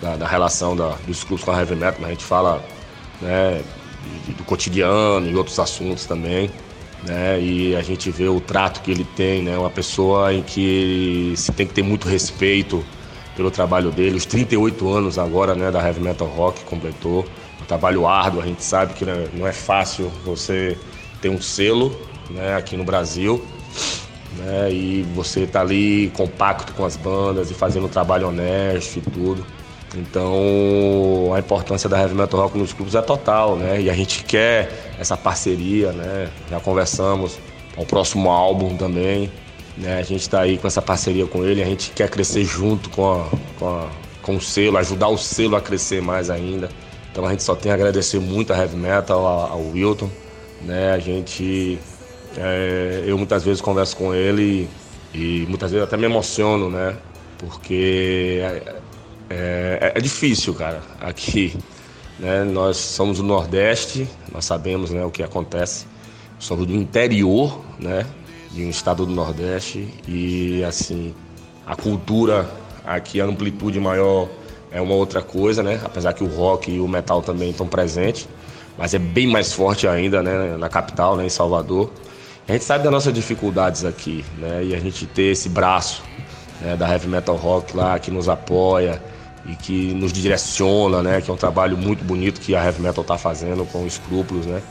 [0.00, 2.64] da, da, relação da, dos clubes com a heavy metal, mas a gente fala
[3.20, 3.62] né,
[4.36, 6.50] do cotidiano e outros assuntos também.
[7.04, 11.32] Né, e a gente vê o trato que ele tem, né, uma pessoa em que
[11.36, 12.84] se tem que ter muito respeito
[13.36, 14.16] pelo trabalho dele.
[14.16, 17.24] Os 38 anos agora né, da Heavy Metal Rock completou.
[17.62, 20.76] Um trabalho árduo, a gente sabe que né, não é fácil você
[21.20, 21.96] ter um selo
[22.30, 23.44] né, aqui no Brasil.
[24.38, 29.00] Né, e você tá ali compacto com as bandas e fazendo um trabalho honesto e
[29.00, 29.44] tudo.
[29.96, 33.80] Então a importância da Heavy Metal Rock nos clubes é total, né?
[33.80, 36.28] E a gente quer essa parceria, né?
[36.48, 37.38] Já conversamos
[37.76, 39.30] o próximo álbum também.
[39.76, 39.98] Né?
[39.98, 43.12] A gente está aí com essa parceria com ele, a gente quer crescer junto com,
[43.12, 43.88] a, com, a,
[44.22, 46.68] com o selo, ajudar o selo a crescer mais ainda.
[47.12, 50.10] Então a gente só tem a agradecer muito a Heavy Metal, ao, ao Wilton.
[50.62, 50.92] Né?
[50.92, 51.78] A gente
[52.36, 54.68] é, eu muitas vezes converso com ele
[55.14, 56.96] e, e, muitas vezes até me emociono, né?
[57.38, 58.76] Porque é,
[59.30, 60.82] é, é difícil, cara.
[61.00, 61.56] Aqui,
[62.18, 62.44] né?
[62.44, 65.86] Nós somos do Nordeste, nós sabemos né, o que acontece.
[66.38, 68.06] Somos do interior, né?
[68.50, 71.14] De um estado do Nordeste e, assim,
[71.66, 72.48] a cultura
[72.84, 74.28] aqui, a amplitude maior
[74.70, 75.80] é uma outra coisa, né?
[75.84, 78.28] Apesar que o rock e o metal também estão presentes,
[78.76, 80.56] mas é bem mais forte ainda, né?
[80.56, 81.26] Na capital, né?
[81.26, 81.90] Em Salvador.
[82.48, 84.64] A gente sabe das nossas dificuldades aqui, né?
[84.64, 86.02] E a gente ter esse braço
[86.62, 86.76] né?
[86.76, 89.02] da Heavy Metal Rock lá que nos apoia
[89.44, 91.20] e que nos direciona, né?
[91.20, 94.62] Que é um trabalho muito bonito que a Heavy Metal está fazendo com escrúpulos, né?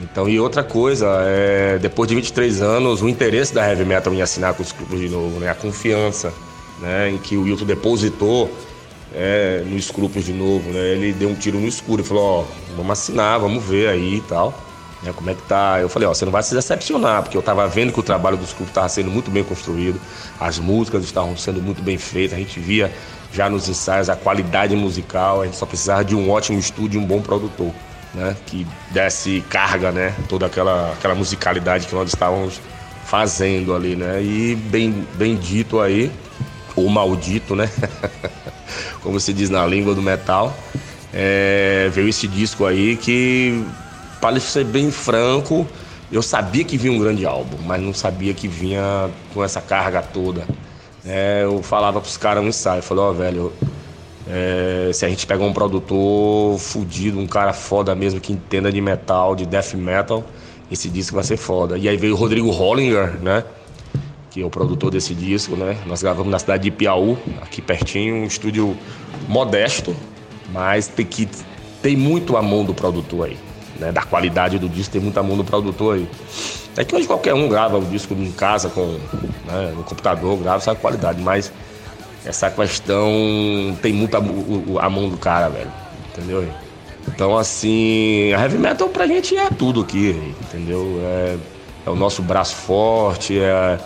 [0.00, 4.22] Então, e outra coisa, é, depois de 23 anos, o interesse da Heavy Metal em
[4.22, 5.50] assinar com os escrúpulos de novo, né?
[5.50, 6.32] A confiança,
[6.80, 7.10] né?
[7.10, 8.50] Em que o Wilton depositou
[9.14, 10.88] é, no escrúpulos de novo, né?
[10.88, 12.44] Ele deu um tiro no escuro e falou, ó,
[12.74, 14.65] vamos assinar, vamos ver aí e tal.
[15.02, 15.78] Né, como é que tá?
[15.80, 18.36] Eu falei, ó, você não vai se decepcionar, porque eu tava vendo que o trabalho
[18.36, 20.00] do escrúpulo estava sendo muito bem construído,
[20.40, 22.90] as músicas estavam sendo muito bem feitas, a gente via
[23.32, 27.04] já nos ensaios a qualidade musical, a gente só precisava de um ótimo estúdio e
[27.04, 27.70] um bom produtor,
[28.14, 28.34] né?
[28.46, 30.14] Que desse carga, né?
[30.28, 32.60] Toda aquela, aquela musicalidade que nós estávamos
[33.04, 34.22] fazendo ali, né?
[34.22, 36.10] E bem, bem dito aí,
[36.74, 37.70] ou maldito, né?
[39.02, 40.56] Como se diz na língua do metal,
[41.12, 43.64] é, veio esse disco aí que,
[44.20, 45.66] para ser bem franco,
[46.10, 50.02] eu sabia que vinha um grande álbum, mas não sabia que vinha com essa carga
[50.02, 50.44] toda
[51.06, 53.52] é, eu falava pros caras no ensaio, falei, ó, oh, velho,
[54.28, 58.80] é, se a gente pegar um produtor fudido, um cara foda mesmo que entenda de
[58.80, 60.24] metal, de death metal,
[60.70, 61.78] esse disco vai ser foda.
[61.78, 63.44] E aí veio o Rodrigo Hollinger, né?
[64.32, 65.78] Que é o produtor desse disco, né?
[65.86, 68.76] Nós gravamos na cidade de Piauí, aqui pertinho, um estúdio
[69.28, 69.94] modesto,
[70.52, 71.28] mas tem que
[71.80, 73.38] tem muito a mão do produtor aí,
[73.78, 73.92] né?
[73.92, 76.08] Da qualidade do disco, tem muita mão do produtor aí.
[76.76, 78.98] É que hoje qualquer um grava o disco em casa, com,
[79.46, 81.50] né, no computador, grava essa qualidade, mas
[82.24, 83.08] essa questão
[83.80, 85.72] tem muita a mão do cara, velho.
[86.12, 86.46] Entendeu?
[87.08, 91.00] Então, assim, a heavy metal pra gente é tudo aqui, entendeu?
[91.02, 91.36] É,
[91.86, 93.78] é o nosso braço forte, é,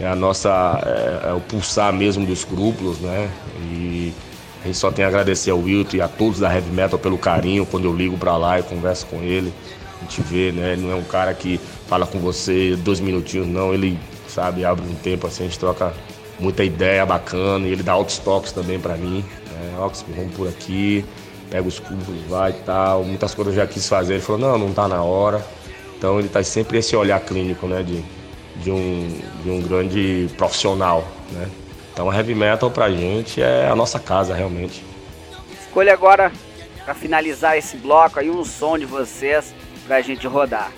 [0.00, 0.50] é a nossa.
[0.84, 3.30] É, é, o pulsar mesmo dos escrúpulos, né?
[3.60, 4.27] E a
[4.68, 7.66] gente só tem a agradecer ao Wilton e a todos da heavy metal pelo carinho
[7.66, 9.52] quando eu ligo pra lá e converso com ele.
[10.00, 10.74] A gente vê, né?
[10.74, 13.74] Ele não é um cara que fala com você dois minutinhos, não.
[13.74, 15.92] Ele, sabe, abre um tempo assim, a gente troca
[16.38, 19.24] muita ideia bacana e ele dá altos toques também para mim.
[19.52, 19.78] Né?
[19.80, 21.04] Ox, vamos por aqui,
[21.50, 23.04] pega os cubos, vai e tal.
[23.04, 24.14] Muitas coisas eu já quis fazer.
[24.14, 25.44] Ele falou, não, não tá na hora.
[25.96, 27.82] Então ele tá sempre esse olhar clínico, né?
[27.82, 28.04] De,
[28.62, 31.48] de, um, de um grande profissional, né?
[31.98, 34.84] Então heavy metal pra gente é a nossa casa realmente.
[35.60, 36.30] Escolha agora,
[36.84, 39.52] para finalizar esse bloco aí, um som de vocês
[39.84, 40.70] pra gente rodar.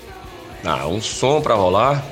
[0.64, 2.02] Ah, um som para rolar.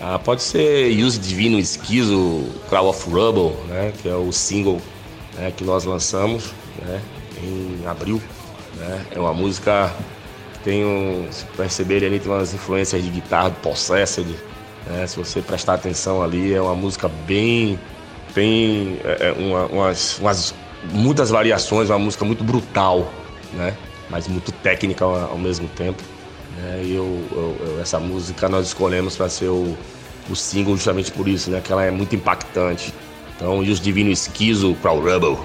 [0.00, 3.92] Ah, pode ser Use Divino Esquizo, Cloud of Rubble, né?
[4.00, 4.80] Que é o single
[5.34, 7.02] né, que nós lançamos né,
[7.42, 8.22] em abril.
[8.76, 9.06] Né?
[9.10, 9.92] É uma música
[10.54, 11.28] que tem um.
[11.30, 14.26] Se perceber ali, tem umas influências de guitarra do Possessed.
[14.86, 15.06] Né?
[15.06, 17.78] Se você prestar atenção ali, é uma música bem.
[18.36, 20.54] Tem é, é uma, umas, umas,
[20.92, 23.10] muitas variações, uma música muito brutal,
[23.54, 23.74] né?
[24.10, 26.02] Mas muito técnica ao, ao mesmo tempo.
[26.58, 26.82] Né?
[26.84, 29.74] E eu, eu, essa música nós escolhemos para ser o,
[30.28, 31.62] o single justamente por isso, né?
[31.64, 32.92] Que ela é muito impactante.
[33.34, 35.42] Então, e os Divino Esquizo para o Rebel.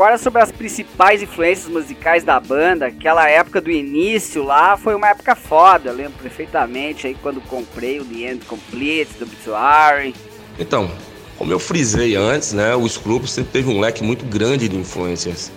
[0.00, 2.86] Agora sobre as principais influências musicais da banda.
[2.86, 5.92] Aquela época do início lá foi uma época foda.
[5.92, 10.14] Lembro perfeitamente aí quando comprei o The End Complete do Obituary.
[10.58, 10.90] Então,
[11.36, 15.52] como eu frisei antes, né, o Scrooge sempre teve um leque muito grande de influências,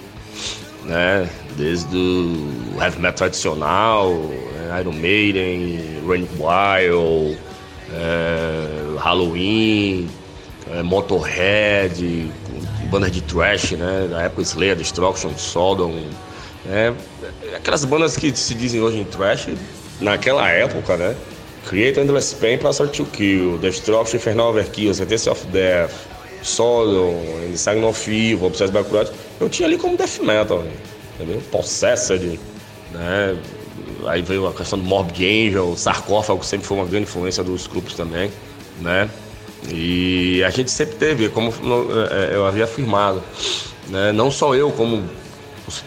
[0.84, 7.40] né, desde o heavy metal tradicional, né, Iron Maiden, Rain Wild,
[7.94, 10.10] é, Halloween,
[10.70, 12.30] é, Motorhead,
[12.94, 14.08] bandas de thrash, né?
[14.10, 16.04] Da época Slayer, Destruction, Sodom.
[16.64, 16.94] Né?
[17.56, 19.50] Aquelas bandas que se dizem hoje em thrash,
[20.00, 21.16] naquela época, né?
[21.68, 25.92] Create Endless Pain, Pastor to Kill, Destruction, Infernal Overkill, Sentence of Death,
[26.44, 27.20] Sodom,
[27.56, 29.12] Sign of Evil, Obsessed by Cruelty.
[29.40, 30.72] Eu tinha ali como death metal, né?
[31.16, 31.42] entendeu?
[31.52, 32.40] Possessed,
[32.92, 33.38] né?
[34.06, 37.96] Aí veio a questão do Morbid Angel, Sarcófago, sempre foi uma grande influência dos grupos
[37.96, 38.30] também,
[38.82, 39.10] né?
[39.70, 41.52] E a gente sempre teve, como
[42.12, 43.22] é, eu havia afirmado,
[43.88, 44.12] né?
[44.12, 45.04] não só eu, como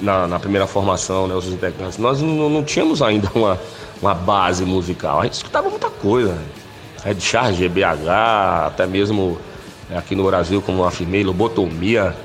[0.01, 3.61] na, na primeira formação, né, os integrantes, nós não, não, tínhamos ainda uma,
[4.01, 5.21] uma base musical.
[5.21, 6.33] A gente escutava muita coisa.
[6.33, 6.45] Né?
[7.05, 9.39] Red Charge, BH, até mesmo
[9.95, 12.17] aqui no Brasil, como eu afirmei, Lobotomia,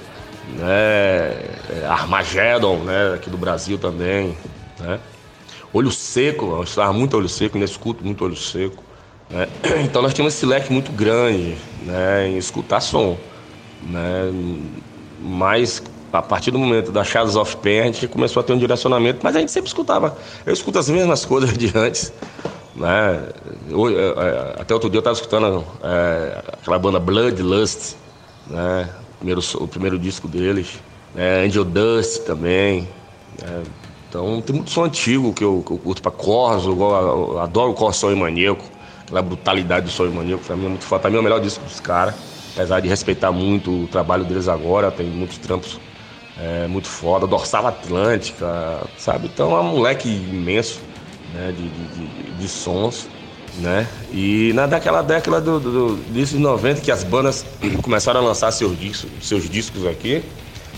[0.58, 0.72] né?
[0.72, 3.14] É, Armageddon, né?
[3.16, 4.36] aqui do Brasil também.
[4.80, 5.00] Né?
[5.74, 8.84] Olho Seco, eu estava muito olho seco, ainda escuto muito olho seco.
[9.32, 9.48] Né?
[9.84, 13.18] Então nós tínhamos esse leque muito grande né, em escutar som.
[13.84, 14.32] Né?
[15.20, 18.58] Mas a partir do momento da Shadows of Pain, a gente começou a ter um
[18.58, 20.18] direcionamento, mas a gente sempre escutava.
[20.46, 22.12] Eu escuto as mesmas coisas de antes.
[22.76, 23.30] Né?
[23.70, 23.86] Eu,
[24.60, 27.96] até outro dia eu estava escutando é, aquela banda Bloodlust,
[28.48, 28.90] né?
[29.14, 30.80] o, primeiro, o primeiro disco deles.
[31.16, 31.46] Né?
[31.46, 32.88] Angel Dust também.
[33.42, 33.64] Né?
[34.10, 37.72] Então tem muito som antigo que eu, que eu curto para Corso, eu, eu adoro
[37.72, 38.66] o Corso e Maníaco
[39.12, 41.02] aquela brutalidade do Sonho Maníaco, pra mim é muito foda.
[41.02, 42.16] Pra mim é o melhor disco dos caras,
[42.56, 45.80] apesar de respeitar muito o trabalho deles agora, tem muitos trampos
[46.40, 47.28] é, muito foda.
[47.28, 49.30] Dorsal Atlântica, sabe?
[49.32, 50.80] Então é um moleque imenso
[51.34, 53.08] né, de, de, de, sons.
[53.60, 53.86] Né?
[54.14, 57.46] E na daquela década do, do, do, 90 que as bandas
[57.84, 60.24] começaram a lançar seus discos, seus discos aqui,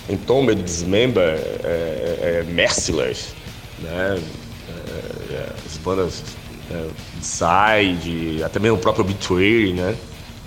[0.09, 3.35] Entombed, Dismember, é, é, é, Merciless,
[3.79, 4.19] né?
[4.67, 6.23] É, é, as bandas
[6.71, 6.87] é,
[7.21, 9.95] Side, até mesmo o próprio Obituary, né?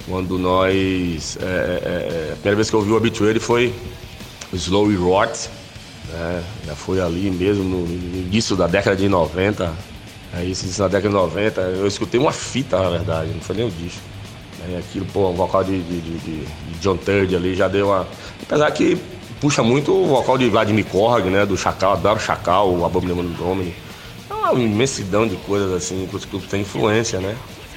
[0.09, 1.37] Quando nós.
[1.41, 3.75] É, é, é, a primeira vez que eu ouvi o Obituary foi
[4.53, 5.51] Slow Rot,
[6.13, 6.45] né?
[6.67, 9.73] Já foi ali mesmo no, início da década de 90.
[10.33, 13.67] Aí, isso na década de 90, eu escutei uma fita, na verdade, não foi nem
[13.67, 14.03] o disco.
[14.59, 14.79] Né?
[14.79, 16.47] Aquilo, pô, o vocal de, de, de, de
[16.81, 18.07] John Third ali já deu uma.
[18.43, 18.99] Apesar que
[19.41, 21.47] puxa muito o vocal de Vladimir Korg, né?
[21.47, 23.86] Do Chacal, adoro Chacal, o Abominable Domini.
[24.53, 27.37] Uma imensidão de coisas assim que os clubes têm influência, né?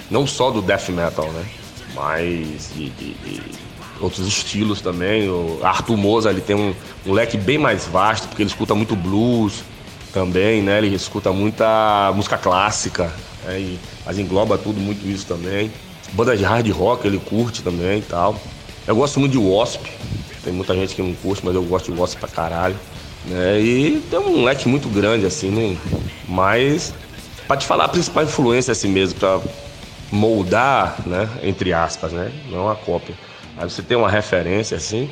[0.10, 1.46] Não só do death metal, né?
[1.94, 3.42] Mas de, de, de
[4.00, 5.30] outros estilos também.
[5.30, 6.74] O Arthur Moza ele tem um,
[7.06, 9.64] um leque bem mais vasto, porque ele escuta muito blues
[10.14, 10.78] também, né?
[10.78, 13.12] Ele escuta muita música clássica,
[13.46, 13.60] né?
[13.60, 15.72] e, mas engloba tudo muito isso também.
[16.14, 18.36] Banda de hard rock ele curte também e tal.
[18.88, 19.86] Eu gosto muito de Wasp,
[20.44, 22.76] tem muita gente que não curte, mas eu gosto de Wasp pra caralho.
[23.26, 23.60] Né?
[23.60, 25.78] E tem um leque muito grande, assim, né?
[26.28, 26.94] mas
[27.48, 29.42] pra te falar a principal influência assim mesmo, pra
[30.12, 31.28] moldar, né?
[31.44, 32.32] Entre aspas, né?
[32.50, 33.16] Não uma cópia.
[33.58, 35.10] Aí você tem uma referência assim.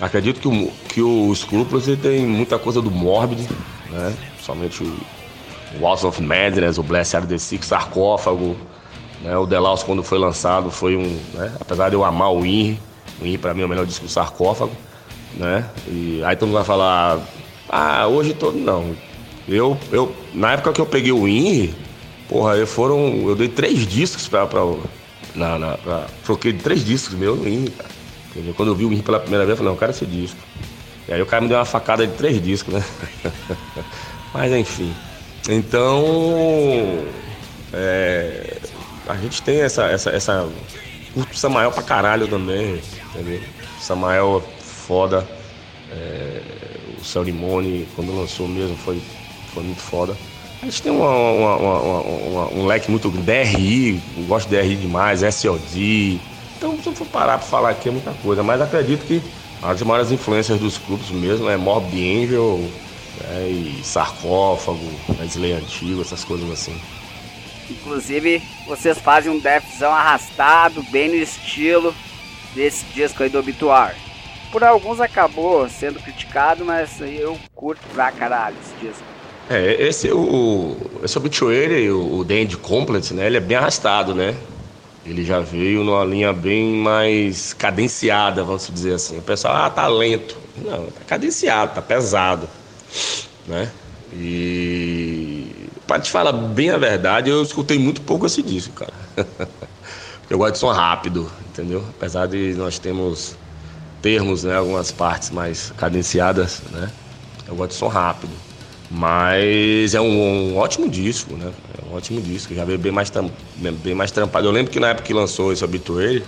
[0.00, 3.48] Acredito que o, que o Scrupulous tem muita coisa do Morbid,
[3.90, 4.14] né?
[4.40, 4.96] Somente o
[5.80, 8.56] Walls of Madness, o Blessed the Six, Sarcófago,
[9.22, 9.36] né?
[9.36, 11.52] o Delaus quando foi lançado foi um, né?
[11.60, 12.78] apesar de eu amar o INRI,
[13.20, 14.72] o INRI para mim é o melhor disco do Sarcófago,
[15.36, 15.68] né?
[15.88, 17.20] E aí todo mundo vai falar,
[17.68, 18.94] ah, hoje todo não.
[19.48, 21.74] Eu, eu, na época que eu peguei o INRI,
[22.28, 24.46] porra, eu foram, eu dei três discos para
[25.34, 27.90] na, na, pra, troquei três discos meu no INRI, cara.
[28.56, 30.38] Quando eu vi o INRI pela primeira vez, eu falei, não, eu quero esse disco.
[31.08, 32.84] E aí o cara me deu uma facada de três discos, né?
[34.32, 34.94] Mas enfim.
[35.48, 36.04] Então.
[37.72, 38.58] É,
[39.08, 39.86] a gente tem essa.
[39.86, 40.48] essa, essa
[41.12, 42.80] curto Samael pra caralho também,
[43.10, 43.40] entendeu?
[43.80, 44.42] Samael
[44.92, 45.26] foda.
[45.90, 46.42] É,
[47.00, 49.00] o Cerimone, quando lançou mesmo, foi,
[49.54, 50.14] foi muito foda.
[50.60, 53.08] A gente tem uma, uma, uma, um leque muito.
[53.08, 56.20] DRI, gosto de DRI demais, SOD.
[56.58, 58.42] Então, se eu for parar para falar aqui, é muita coisa.
[58.42, 59.22] Mas acredito que
[59.62, 64.78] as maiores influências dos grupos mesmo é Mob Angel né, e Sarcófago,
[65.24, 66.78] Slay Antigo, essas coisas assim.
[67.70, 71.94] Inclusive, vocês fazem um deathzão arrastado, bem no estilo
[72.54, 73.96] desse disco aí do Obituar.
[74.52, 79.02] Por alguns acabou sendo criticado, mas eu curto pra caralho esse disco.
[79.48, 83.26] É, esse, o, esse Obituary, o, o The End Complete, né?
[83.26, 84.36] Ele é bem arrastado, né?
[85.06, 89.18] Ele já veio numa linha bem mais cadenciada, vamos dizer assim.
[89.18, 90.36] O pessoal, ah, tá lento.
[90.56, 92.46] Não, tá cadenciado, tá pesado,
[93.46, 93.70] né?
[94.12, 95.50] E
[95.86, 98.92] para te falar bem a verdade, eu escutei muito pouco esse disco, cara.
[100.30, 101.84] Eu gosto de som rápido, entendeu?
[101.90, 103.36] Apesar de nós termos
[104.02, 106.90] termos, né, algumas partes mais cadenciadas, né?
[107.48, 108.32] Eu gosto de som rápido.
[108.90, 111.50] Mas é um, um, ótimo disco, né?
[111.78, 112.54] É um ótimo disco.
[112.54, 113.10] Já veio bem mais,
[113.82, 114.46] bem mais trampado.
[114.46, 116.22] Eu lembro que na época que lançou esse Obituary,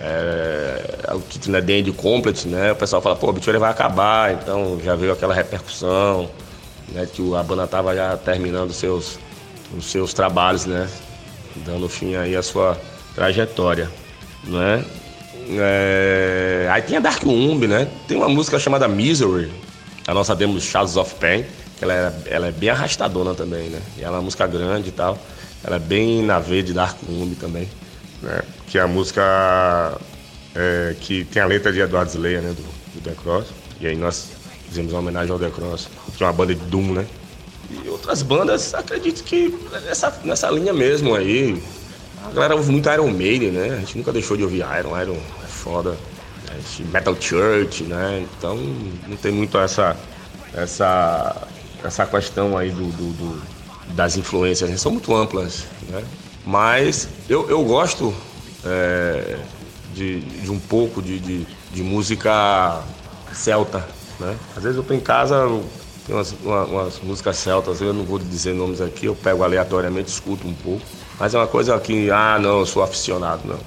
[0.00, 2.72] é, o título é The Complete, né?
[2.72, 6.28] O pessoal fala, pô, Obituary vai acabar, então já veio aquela repercussão,
[6.88, 7.06] né?
[7.06, 9.18] Que a banda tava já terminando seus,
[9.76, 10.88] os seus trabalhos, né?
[11.64, 12.76] Dando fim aí à sua
[13.14, 13.88] trajetória,
[14.44, 14.84] né?
[15.50, 17.88] É, aí tem a Dark Umb, né?
[18.06, 19.50] Tem uma música chamada Misery,
[20.06, 21.44] a nossa demo Shadows of Pain
[21.80, 23.80] ela é, ela é bem arrastadona também, né?
[23.96, 25.18] E ela é uma música grande e tal.
[25.62, 27.68] Ela é bem na veia de Dark Room também,
[28.22, 28.42] né?
[28.66, 29.96] Que é a música
[30.54, 32.48] é, que tem a letra de Eduardo Slayer, né?
[32.50, 33.46] Do, do The Cross.
[33.80, 34.30] E aí nós
[34.68, 37.06] fizemos uma homenagem ao The Cross, que é uma banda de Doom, né?
[37.70, 41.62] E outras bandas, acredito que nessa, nessa linha mesmo aí.
[42.24, 43.70] A galera ouve muito Iron Maiden, né?
[43.70, 45.00] A gente nunca deixou de ouvir Iron.
[45.00, 45.96] Iron é foda.
[46.92, 48.26] Metal Church, né?
[48.36, 48.56] Então
[49.06, 49.96] não tem muito essa,
[50.54, 51.48] essa
[51.84, 53.58] essa questão aí do, do, do
[53.94, 54.76] das influências, né?
[54.76, 56.04] são muito amplas, né?
[56.44, 58.14] Mas eu, eu gosto
[58.64, 59.38] é,
[59.94, 62.82] de, de um pouco de, de, de, música
[63.32, 63.86] celta,
[64.20, 64.36] né?
[64.56, 65.46] Às vezes eu tô em casa,
[66.06, 70.10] tem umas, uma, umas músicas celtas, eu não vou dizer nomes aqui, eu pego aleatoriamente,
[70.10, 70.84] escuto um pouco.
[71.18, 73.58] Mas é uma coisa que, ah, não, eu sou aficionado, não.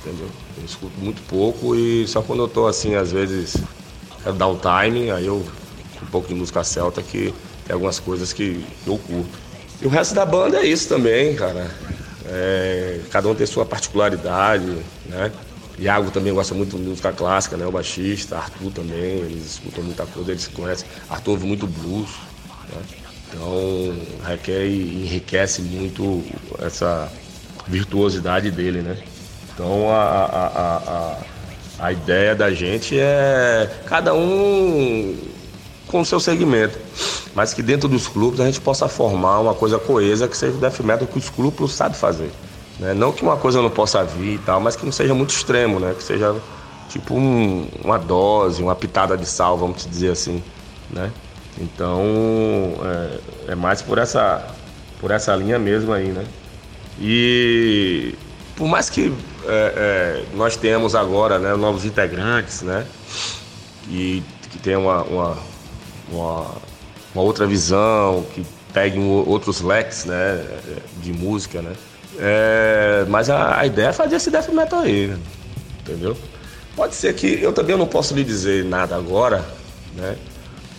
[0.00, 0.28] Entendeu?
[0.56, 3.56] Eu escuto muito pouco e só quando eu tô assim, às vezes,
[4.22, 5.44] quero dar um time, aí eu
[6.02, 7.34] um pouco de música celta, que
[7.66, 9.38] tem algumas coisas que eu curto.
[9.80, 11.70] E o resto da banda é isso também, cara.
[12.26, 14.66] É, cada um tem sua particularidade,
[15.06, 15.32] né?
[15.78, 17.66] Iago também gosta muito de música clássica, né?
[17.66, 20.86] O baixista, Arthur também, eles escutam muita coisa, eles conhecem.
[21.08, 22.10] Arthur ouve muito blues,
[22.68, 22.99] né?
[23.32, 23.94] Então
[24.26, 26.24] requer e enriquece muito
[26.58, 27.10] essa
[27.66, 28.96] virtuosidade dele, né?
[29.54, 31.16] Então a, a, a, a,
[31.86, 35.16] a ideia da gente é cada um
[35.86, 36.78] com o seu segmento.
[37.34, 40.60] Mas que dentro dos clubes a gente possa formar uma coisa coesa que seja o
[40.60, 42.30] death metal que os clubes sabem fazer.
[42.78, 42.92] Né?
[42.94, 45.78] Não que uma coisa não possa vir e tal, mas que não seja muito extremo,
[45.78, 45.94] né?
[45.96, 46.34] Que seja
[46.88, 50.42] tipo um, uma dose, uma pitada de sal, vamos dizer assim,
[50.90, 51.12] né?
[51.60, 52.02] Então
[52.82, 54.44] é, é, mais por essa,
[54.98, 56.24] por essa linha mesmo aí, né?
[56.98, 58.14] E
[58.56, 59.12] por mais que
[59.46, 62.86] é, é, nós temos agora né, novos integrantes, né?
[63.88, 65.38] E que tem uma, uma,
[66.10, 66.46] uma,
[67.14, 70.44] uma outra visão, que peguem outros leques né,
[71.02, 71.72] de música, né?
[72.18, 75.16] É, mas a, a, ideia é fazer esse death metal aí,
[75.80, 76.16] entendeu?
[76.76, 79.44] Pode ser que eu também não posso lhe dizer nada agora,
[79.94, 80.16] né?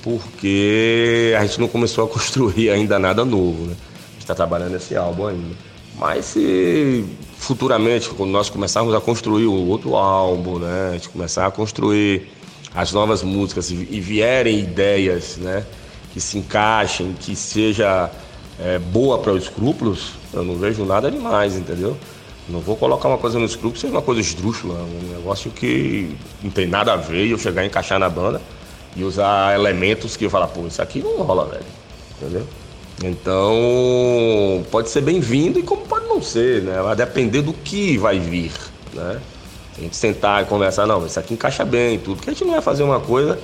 [0.02, 3.76] Porque a gente não começou a construir ainda nada novo, né?
[3.76, 5.56] A gente está trabalhando nesse álbum ainda.
[5.98, 7.06] Mas se
[7.38, 10.90] futuramente, quando nós começarmos a construir o outro álbum, né?
[10.90, 12.30] A gente começar a construir
[12.74, 15.66] as novas músicas e, vierem ideias, né?
[16.14, 18.10] Que se encaixem, que seja
[18.60, 21.98] é, boa para os escrúpulos, eu não vejo nada demais, entendeu?
[22.50, 26.50] Não vou colocar uma coisa no escrúpulo seja uma coisa esdrúxula, um negócio que não
[26.50, 28.42] tem nada a ver e eu chegar e encaixar na banda
[28.96, 31.66] e usar elementos que eu falar, pô, isso aqui não rola, velho.
[32.20, 32.48] Entendeu?
[33.04, 36.82] Então, pode ser bem-vindo e como pode não ser, né?
[36.82, 38.52] Vai depender do que vai vir,
[38.94, 39.20] né?
[39.78, 42.52] A gente sentar e conversar, não, isso aqui encaixa bem tudo, porque a gente não
[42.52, 43.40] vai fazer uma coisa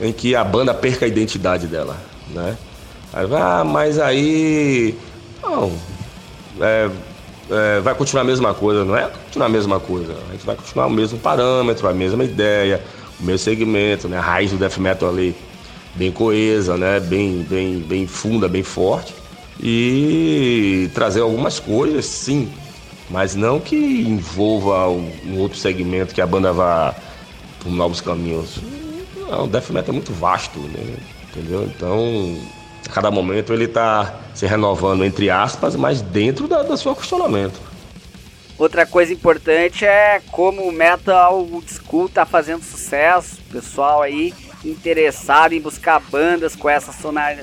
[0.00, 1.96] em que a banda perca a identidade dela,
[2.30, 2.58] né?
[3.12, 4.98] Aí, ah, mas aí.
[5.40, 5.72] Não.
[6.60, 6.90] É,
[7.50, 10.14] é, vai continuar a mesma coisa, não é continuar a mesma coisa.
[10.28, 12.82] A gente vai continuar o mesmo parâmetro, a mesma ideia,
[13.20, 14.18] mesmo segmento, né?
[14.18, 15.34] A raiz do death metal ali
[15.94, 17.00] bem coesa, né?
[17.00, 19.14] Bem, bem, bem funda, bem forte.
[19.62, 22.52] E trazer algumas coisas, sim,
[23.08, 26.94] mas não que envolva um, outro segmento que a banda vá
[27.60, 28.58] por novos caminhos.
[29.16, 30.96] Não, o death metal é muito vasto, né?
[31.30, 31.64] Entendeu?
[31.64, 32.36] Então,
[32.86, 37.60] a cada momento ele está se renovando, entre aspas, mas dentro da, do seu questionamento.
[38.56, 42.62] Outra coisa importante é como o metal old school tá fazendo
[42.94, 44.32] sucesso, pessoal aí
[44.64, 46.92] interessado em buscar bandas com essa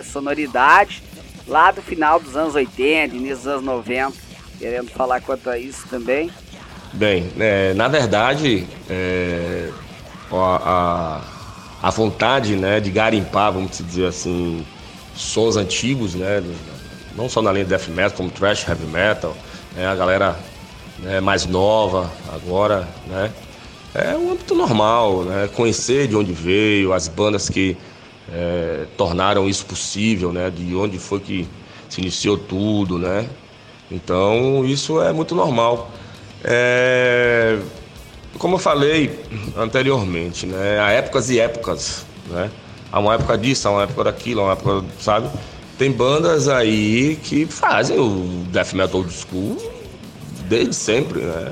[0.04, 1.04] sonoridade
[1.46, 4.14] lá do final dos anos 80, início dos anos 90,
[4.58, 6.32] querendo falar quanto a isso também.
[6.94, 9.70] Bem, é, na verdade, é,
[10.32, 11.22] a,
[11.84, 14.66] a, a vontade né, de garimpar, vamos dizer assim,
[15.14, 16.44] sons antigos, né?
[17.16, 19.36] Não só na linha death metal, como thrash, heavy metal,
[19.76, 19.86] né?
[19.86, 20.40] A galera
[21.00, 23.32] né, mais nova agora, né?
[23.94, 25.50] É um âmbito normal, né?
[25.54, 27.76] Conhecer de onde veio, as bandas que
[28.32, 30.50] é, tornaram isso possível, né?
[30.50, 31.48] De onde foi que
[31.90, 33.28] se iniciou tudo, né?
[33.90, 35.92] Então isso é muito normal.
[36.44, 37.60] É,
[38.38, 39.20] como eu falei
[39.58, 40.80] anteriormente, né?
[40.80, 42.50] Há épocas e épocas, né?
[42.92, 45.30] Há uma época disso, há uma época daquilo, há uma época, sabe?
[45.78, 49.58] Tem bandas aí que fazem o death metal old school
[50.48, 51.52] desde sempre, né?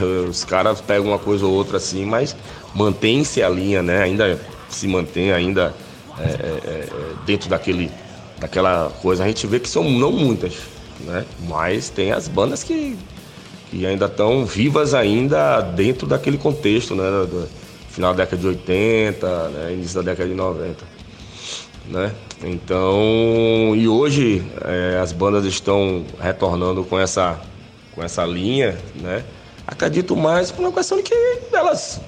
[0.28, 2.36] Os caras pegam uma coisa ou outra assim, mas
[2.74, 4.02] mantém-se a linha, né?
[4.02, 5.74] Ainda se mantém ainda
[6.18, 6.88] é, é, é,
[7.24, 7.90] dentro daquele,
[8.38, 9.24] daquela coisa.
[9.24, 10.54] A gente vê que são não muitas,
[11.00, 11.24] né?
[11.48, 12.96] Mas tem as bandas que,
[13.70, 17.04] que ainda estão vivas ainda dentro daquele contexto, né?
[17.26, 17.48] Do,
[17.96, 20.84] final da década de 80, né, início da década de 90.
[21.88, 22.12] Né?
[22.44, 27.40] Então, e hoje é, as bandas estão retornando com essa,
[27.94, 29.24] com essa linha, né?
[29.66, 31.14] Acredito mais por uma questão de que
[31.52, 32.00] elas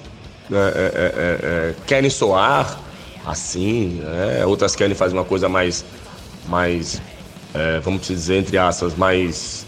[0.51, 2.79] é, é, é, é querem soar
[3.25, 4.45] assim, né?
[4.45, 5.85] outras querem fazer uma coisa mais,
[6.47, 7.01] mais
[7.83, 9.65] vamos dizer, entre aspas, mais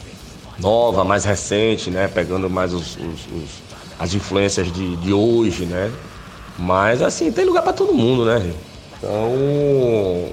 [0.58, 2.08] nova, mais recente, né?
[2.08, 3.72] Pegando mais os, os, os
[4.02, 5.92] as influências de, de hoje, né?
[6.58, 8.52] Mas assim, tem lugar para todo mundo, né?
[8.98, 10.30] Então,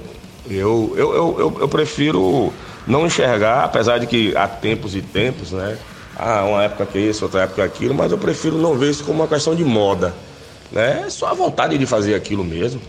[0.49, 2.51] eu, eu, eu, eu, prefiro
[2.87, 5.77] não enxergar, apesar de que há tempos e tempos, né?
[6.21, 9.21] Ah, uma época que isso, outra época aquilo, mas eu prefiro não ver isso como
[9.21, 10.13] uma questão de moda.
[10.69, 11.03] Né?
[11.05, 12.81] É só a vontade de fazer aquilo mesmo.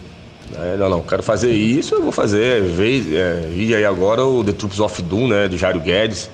[0.51, 0.77] Né?
[0.77, 2.61] Não, não, quero fazer isso, eu vou fazer.
[2.63, 5.47] Vi, é, vi aí agora o The Troops of Doom, né?
[5.47, 6.29] De Jairo Guedes.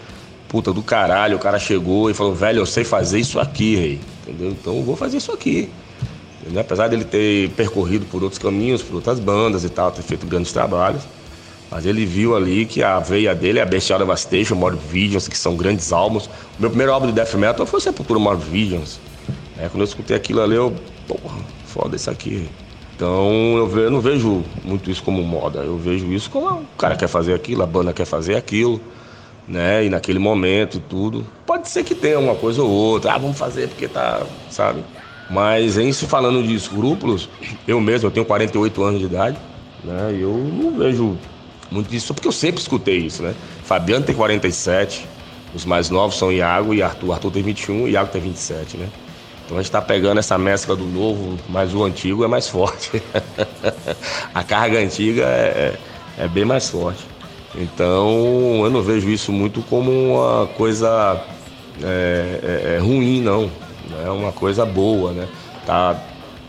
[0.49, 4.01] Puta do caralho, o cara chegou e falou, velho, eu sei fazer isso aqui, rei.
[4.23, 4.49] Entendeu?
[4.51, 5.69] Então eu vou fazer isso aqui.
[6.51, 6.63] Né?
[6.63, 10.51] Apesar dele ter percorrido por outros caminhos, por outras bandas e tal, ter feito grandes
[10.51, 11.03] trabalhos,
[11.71, 15.37] mas ele viu ali que a veia dele é a Bestial Devastation, Morbid Visions, que
[15.37, 16.27] são grandes álbuns.
[16.27, 19.01] O meu primeiro álbum de death metal foi Sepultura Morbid Visions.
[19.59, 20.75] É, quando eu escutei aquilo ali, eu,
[21.09, 22.49] porra, foda isso aqui.
[22.95, 26.67] Então eu, ve, eu não vejo muito isso como moda, eu vejo isso como o
[26.79, 28.81] cara quer fazer aquilo, a banda quer fazer aquilo,
[29.47, 29.85] né?
[29.85, 31.27] E naquele momento e tudo.
[31.45, 34.83] Pode ser que tenha uma coisa ou outra, ah, vamos fazer porque tá, sabe?
[35.29, 37.29] Mas em se falando de escrúpulos,
[37.67, 39.37] eu mesmo, eu tenho 48 anos de idade,
[39.85, 40.17] né?
[40.19, 41.19] Eu não vejo
[41.71, 43.35] muito disso, porque eu sempre escutei isso, né?
[43.65, 45.07] Fabiano tem 47,
[45.55, 47.13] os mais novos são Iago e Arthur.
[47.13, 48.89] Arthur tem 21 e Iago tem 27, né?
[49.45, 53.03] Então a gente está pegando essa mescla do novo, mas o antigo é mais forte.
[54.35, 55.79] a carga antiga é,
[56.19, 57.05] é, é bem mais forte.
[57.55, 61.25] Então eu não vejo isso muito como uma coisa
[61.83, 63.51] é, é, é ruim, não.
[64.05, 65.29] É uma coisa boa, né?
[65.65, 65.99] Tá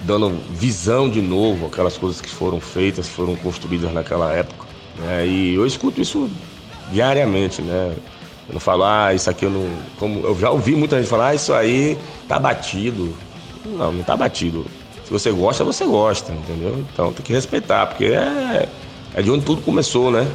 [0.02, 4.67] dando visão de novo aquelas coisas que foram feitas, foram construídas naquela época.
[5.00, 5.28] Né?
[5.28, 6.30] E eu escuto isso
[6.92, 7.96] diariamente, né?
[8.48, 9.70] Eu não falo, ah, isso aqui eu não.
[10.00, 13.14] Como eu já ouvi muita gente falar, ah, isso aí tá batido.
[13.66, 14.66] Não, não tá batido.
[15.04, 16.86] Se você gosta, você gosta, entendeu?
[16.92, 18.68] Então tem que respeitar, porque é,
[19.14, 20.28] é de onde tudo começou, né?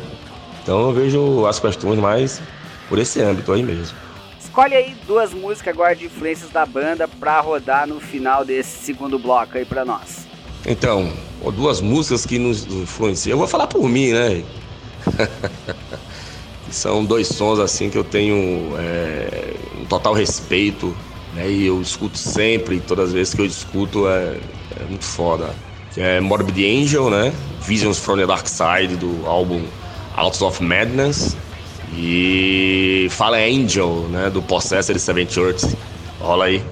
[0.63, 2.41] Então eu vejo as questões mais
[2.89, 3.97] por esse âmbito aí mesmo.
[4.39, 9.19] Escolhe aí duas músicas agora de influências da banda pra rodar no final desse segundo
[9.19, 10.27] bloco aí pra nós.
[10.67, 11.11] Então,
[11.51, 13.33] duas músicas que nos influenciam.
[13.35, 14.45] Eu vou falar por mim, né?
[16.71, 20.95] São dois sons assim que eu tenho é, um total respeito,
[21.35, 21.51] né?
[21.51, 24.39] E eu escuto sempre, todas as vezes que eu escuto é,
[24.81, 25.55] é muito foda.
[25.93, 27.33] Que é Morbid Angel, né?
[27.63, 29.63] Visions from the Dark Side do álbum
[30.17, 31.37] Out of Madness
[31.95, 35.67] e Fala Angel, né, do Possessor Seven Church.
[36.21, 36.63] Rola aí.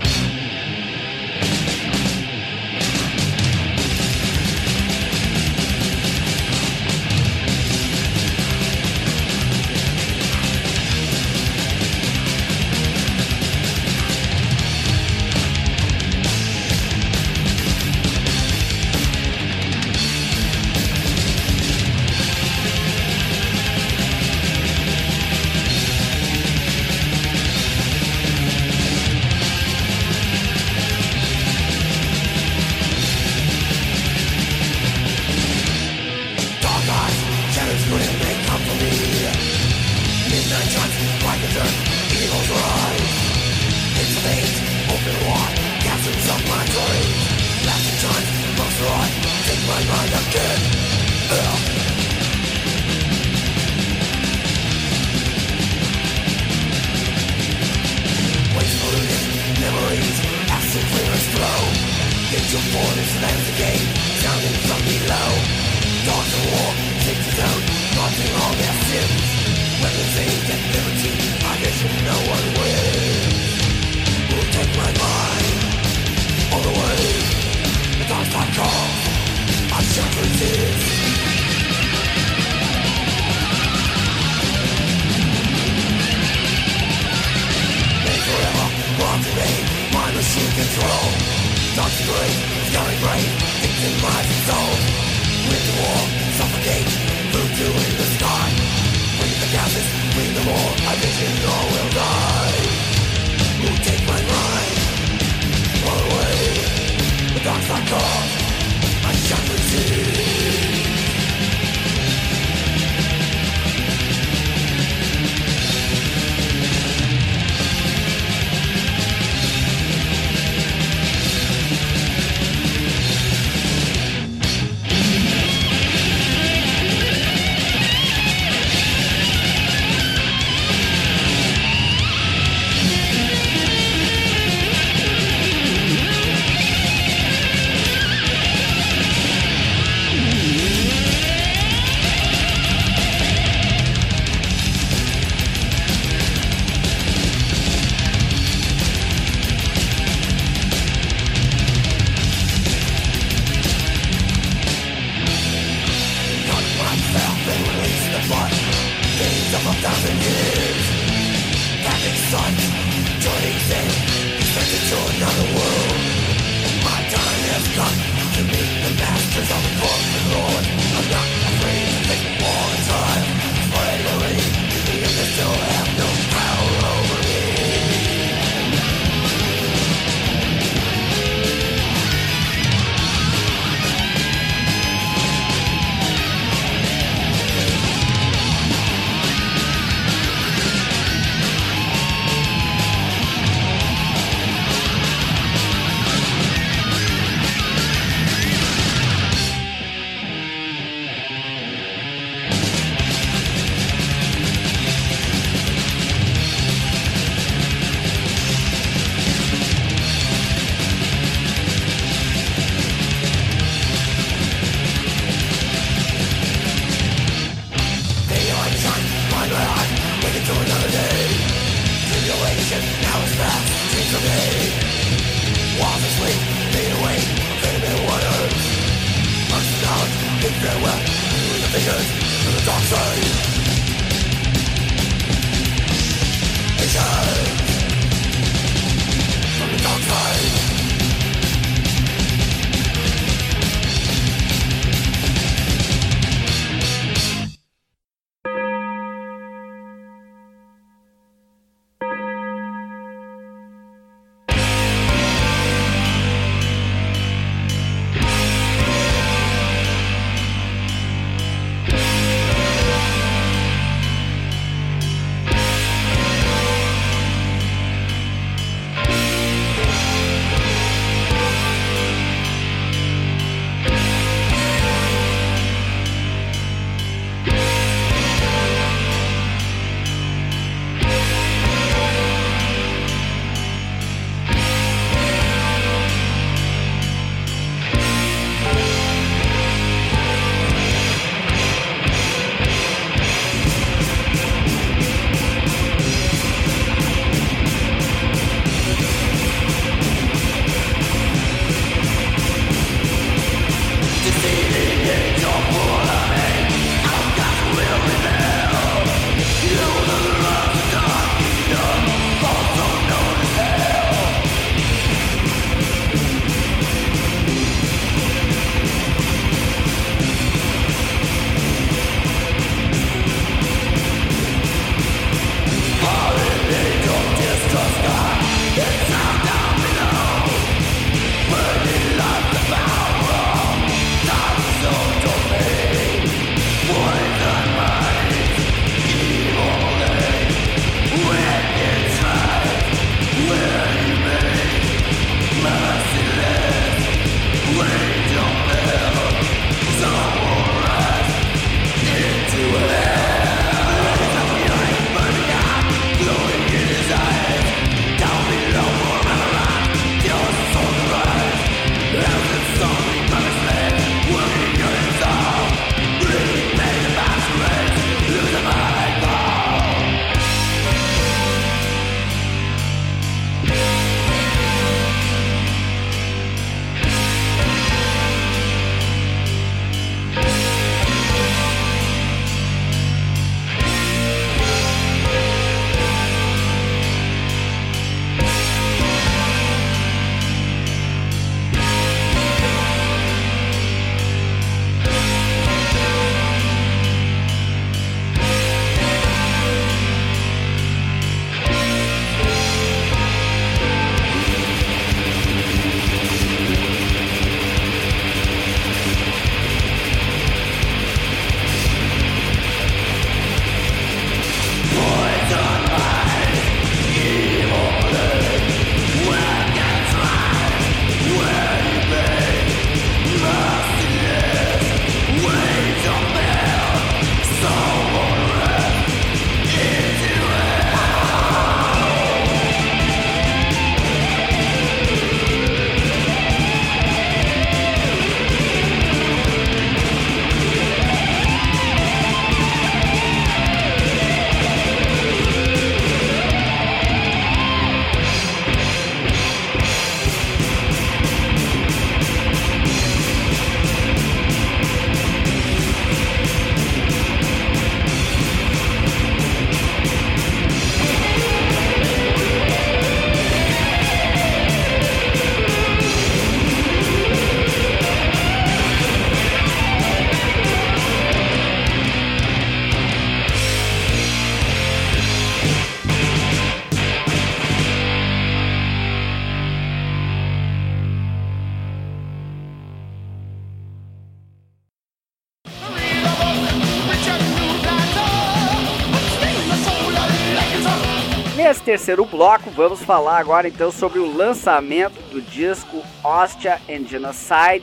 [491.91, 497.83] Terceiro bloco, vamos falar agora então sobre o lançamento do disco Ostia and Genocide.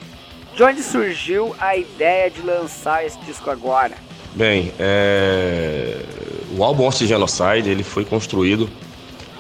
[0.56, 3.96] De onde surgiu a ideia de lançar esse disco agora?
[4.34, 5.98] Bem, é...
[6.56, 8.70] o álbum Ostia and Genocide ele foi construído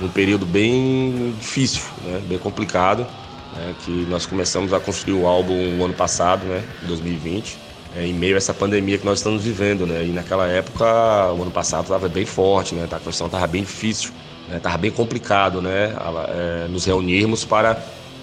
[0.02, 2.22] num período bem difícil, né?
[2.28, 3.08] bem complicado,
[3.56, 3.74] né?
[3.86, 6.62] que nós começamos a construir o álbum no ano passado, né?
[6.82, 7.58] 2020
[7.96, 10.04] é, em meio a essa pandemia que nós estamos vivendo, né?
[10.04, 10.86] E naquela época,
[11.32, 12.86] o ano passado estava bem forte, né?
[12.92, 14.12] A questão estava bem difícil,
[14.56, 14.82] estava né?
[14.82, 15.94] bem complicado, né?
[16.30, 17.82] É, nos reunirmos para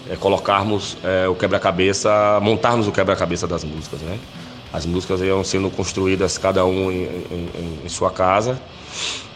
[0.08, 4.18] é, colocarmos é, o quebra-cabeça, montarmos o quebra-cabeça das músicas, né?
[4.72, 8.60] As músicas iam sendo construídas cada um em, em, em sua casa,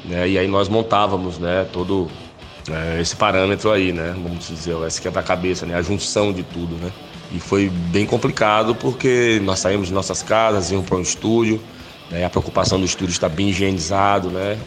[0.05, 0.29] né?
[0.29, 1.67] E aí nós montávamos, né?
[1.73, 2.09] Todo
[2.71, 4.15] é, esse parâmetro aí, né?
[4.17, 5.75] Vamos dizer, esse quebra-cabeça, né?
[5.75, 6.91] A junção de tudo, né?
[7.31, 11.61] E foi bem complicado porque nós saímos de nossas casas, íamos para um estúdio,
[12.11, 12.25] né?
[12.25, 14.59] a preocupação do estúdio está bem higienizado, né?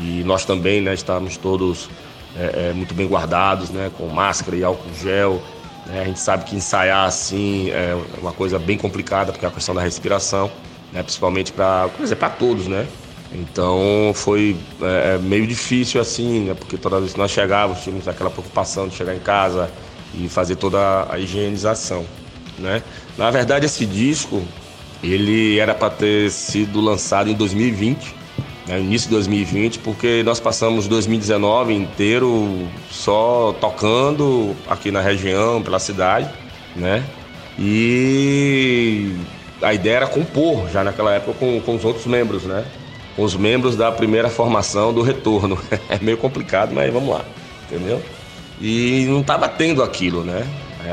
[0.00, 1.90] E nós também, né, estamos todos
[2.36, 5.42] é, é, muito bem guardados, né, com máscara e álcool gel.
[5.86, 6.02] Né?
[6.02, 9.74] A gente sabe que ensaiar assim é uma coisa bem complicada, porque é a questão
[9.74, 10.50] da respiração,
[10.92, 11.88] né, principalmente para
[12.38, 12.86] todos, né?
[13.32, 18.08] Então foi é, é, meio difícil assim, né, porque toda vez que nós chegávamos tínhamos
[18.08, 19.70] aquela preocupação de chegar em casa,
[20.14, 22.04] e fazer toda a higienização,
[22.58, 22.82] né?
[23.16, 24.42] Na verdade, esse disco
[25.02, 28.14] ele era para ter sido lançado em 2020,
[28.70, 28.80] né?
[28.80, 36.30] início de 2020, porque nós passamos 2019 inteiro só tocando aqui na região, pela cidade,
[36.76, 37.04] né?
[37.58, 39.12] E
[39.60, 42.64] a ideia era compor já naquela época com, com os outros membros, né?
[43.16, 45.58] Com os membros da primeira formação do retorno.
[45.90, 47.24] É meio complicado, mas vamos lá,
[47.66, 48.00] entendeu?
[48.60, 50.46] E não estava tendo aquilo, né?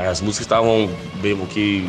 [0.10, 0.90] As músicas estavam
[1.22, 1.88] mesmo que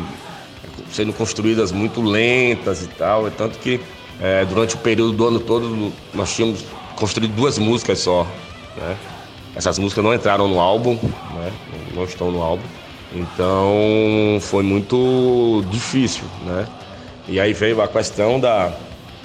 [0.91, 3.79] sendo construídas muito lentas e tal, é tanto que
[4.21, 6.63] é, durante o período do ano todo nós tínhamos
[6.95, 8.27] construído duas músicas só,
[8.77, 8.97] né?
[9.55, 10.95] Essas músicas não entraram no álbum,
[11.33, 11.51] né?
[11.93, 12.63] Não estão no álbum.
[13.13, 16.67] Então foi muito difícil, né?
[17.27, 18.73] E aí veio a questão da,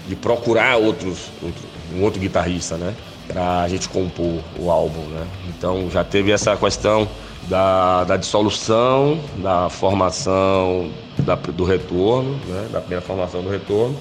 [0.06, 1.62] de procurar outros, outro,
[1.94, 2.94] um outro guitarrista, né?
[3.26, 5.26] para a gente compor o álbum, né?
[5.48, 7.08] Então já teve essa questão
[7.48, 12.68] da, da dissolução, da formação da, do retorno, né?
[12.70, 13.96] Da primeira formação do retorno,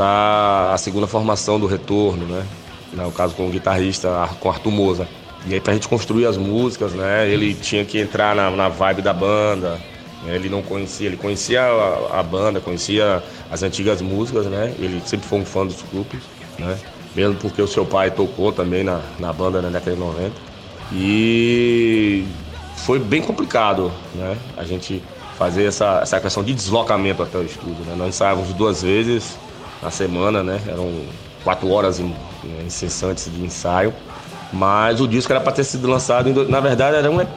[0.00, 2.46] para a segunda formação do retorno, né?
[2.94, 5.08] No caso com o guitarrista, com Arthur Moza.
[5.46, 7.28] E aí para a gente construir as músicas, né?
[7.28, 9.78] Ele tinha que entrar na, na vibe da banda.
[10.24, 10.36] Né?
[10.36, 14.74] Ele não conhecia, ele conhecia a, a banda, conhecia as antigas músicas, né?
[14.78, 16.18] Ele sempre foi um fã dos grupos,
[16.58, 16.78] né?
[17.14, 20.32] mesmo porque o seu pai tocou também na, na banda na década de 90.
[20.94, 22.24] E
[22.86, 24.34] foi bem complicado, né?
[24.56, 25.02] A gente
[25.36, 27.94] fazer essa, essa questão de deslocamento até o estúdio, né?
[27.94, 29.38] Nós ensaiávamos duas vezes
[29.82, 30.60] na semana, né?
[30.66, 31.04] Eram
[31.42, 32.02] quatro horas
[32.66, 33.92] incessantes de ensaio.
[34.52, 37.34] Mas o disco era para ter sido lançado, na verdade era um EP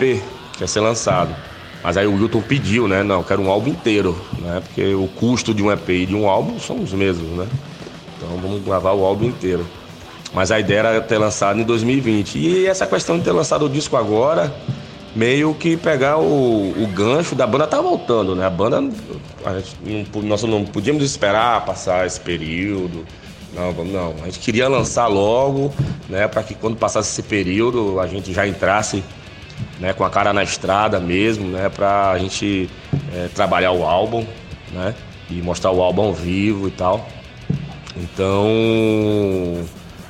[0.54, 1.36] que ia ser lançado.
[1.84, 3.04] Mas aí o Wilton pediu, né?
[3.04, 4.62] Não, quero um álbum inteiro, né?
[4.66, 7.48] Porque o custo de um EP e de um álbum são os mesmos, né?
[8.18, 9.66] Então vamos gravar o álbum inteiro.
[10.34, 12.40] Mas a ideia era ter lançado em 2020.
[12.40, 14.52] E essa questão de ter lançado o disco agora,
[15.16, 18.46] meio que pegar o, o gancho da banda tá voltando, né?
[18.46, 18.84] A banda,
[19.46, 23.06] a gente, não, nós não podíamos esperar passar esse período.
[23.54, 24.16] Não, não.
[24.24, 25.72] A gente queria lançar logo,
[26.10, 26.28] né?
[26.28, 29.04] Para que quando passasse esse período a gente já entrasse
[29.80, 31.70] né, com a cara na estrada mesmo, né?
[31.70, 32.70] Para a gente
[33.14, 34.26] é, trabalhar o álbum,
[34.72, 34.96] né?
[35.30, 37.08] E mostrar o álbum vivo e tal.
[37.96, 39.64] Então,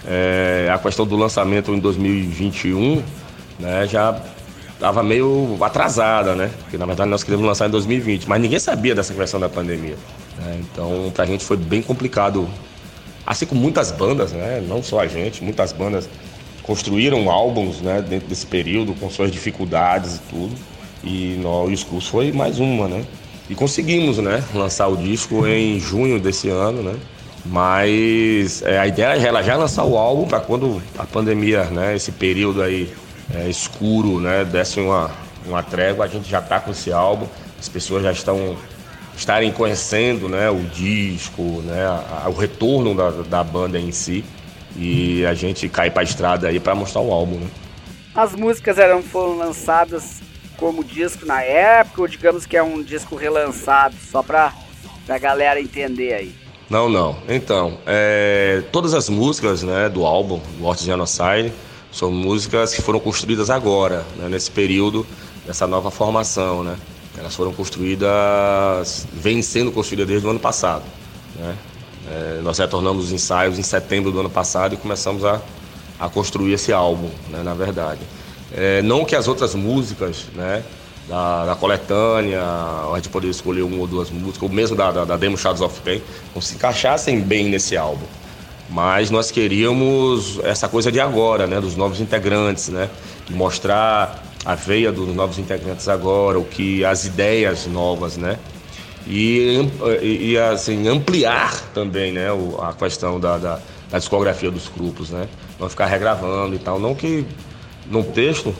[0.07, 3.03] é, a questão do lançamento em 2021
[3.59, 4.19] né, já
[4.83, 6.51] estava meio atrasada, né?
[6.63, 9.95] Porque na verdade nós queríamos lançar em 2020, mas ninguém sabia dessa questão da pandemia.
[10.37, 10.59] Né?
[10.59, 12.45] Então, para a gente foi bem complicado.
[13.25, 14.61] Assim como muitas bandas, né?
[14.67, 16.09] Não só a gente, muitas bandas
[16.63, 20.55] construíram álbuns né, dentro desse período com suas dificuldades e tudo.
[21.01, 23.05] E o Scus foi mais uma, né?
[23.49, 26.95] E conseguimos, né, lançar o disco em junho desse ano, né?
[27.45, 32.11] Mas é, a ideia ela já lançar o álbum para quando a pandemia, né, esse
[32.11, 32.93] período aí
[33.33, 35.11] é, escuro, né, desse uma,
[35.45, 37.27] uma trégua, a gente já tá com esse álbum,
[37.59, 38.55] as pessoas já estão
[39.15, 44.23] estarem conhecendo, né, o disco, né, a, a, o retorno da, da banda em si
[44.75, 47.47] e a gente cai para a estrada aí para mostrar o álbum, né.
[48.15, 50.21] As músicas eram foram lançadas
[50.57, 54.53] como disco na época ou digamos que é um disco relançado só para
[55.07, 56.35] a galera entender aí?
[56.69, 57.17] Não, não.
[57.27, 60.39] Então, é, todas as músicas né, do álbum,
[60.75, 61.51] de Genocide,
[61.93, 65.05] são músicas que foram construídas agora, né, nesse período
[65.45, 66.75] dessa nova formação, né?
[67.15, 70.83] Elas foram construídas, vêm sendo construídas desde o ano passado,
[71.35, 71.55] né?
[72.09, 75.39] É, nós retornamos os ensaios em setembro do ano passado e começamos a,
[75.99, 78.01] a construir esse álbum, né, na verdade.
[78.51, 80.63] É, não que as outras músicas, né,
[81.07, 85.05] da, da, coletânea, a gente poderia escolher uma ou duas músicas, ou mesmo da, da,
[85.05, 86.01] da Demo Shadows of Pain,
[86.33, 88.05] não se encaixassem bem nesse álbum.
[88.73, 92.89] Mas nós queríamos essa coisa de agora, né, dos novos integrantes, né,
[93.29, 98.39] mostrar a veia dos novos integrantes agora, o que as ideias novas, né,
[99.05, 99.69] e,
[100.01, 103.59] e assim ampliar também, né, a questão da, da,
[103.91, 105.27] da discografia dos grupos, né,
[105.59, 107.27] não ficar regravando e tal, não que
[107.85, 108.55] num texto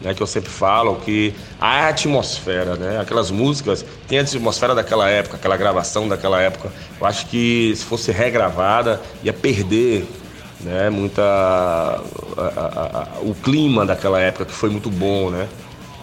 [0.00, 5.08] né, que eu sempre falo, que a atmosfera, né, aquelas músicas, tem a atmosfera daquela
[5.08, 6.72] época, aquela gravação daquela época.
[7.00, 10.06] Eu acho que se fosse regravada, ia perder
[10.60, 15.48] né, muita a, a, a, o clima daquela época, que foi muito bom, né?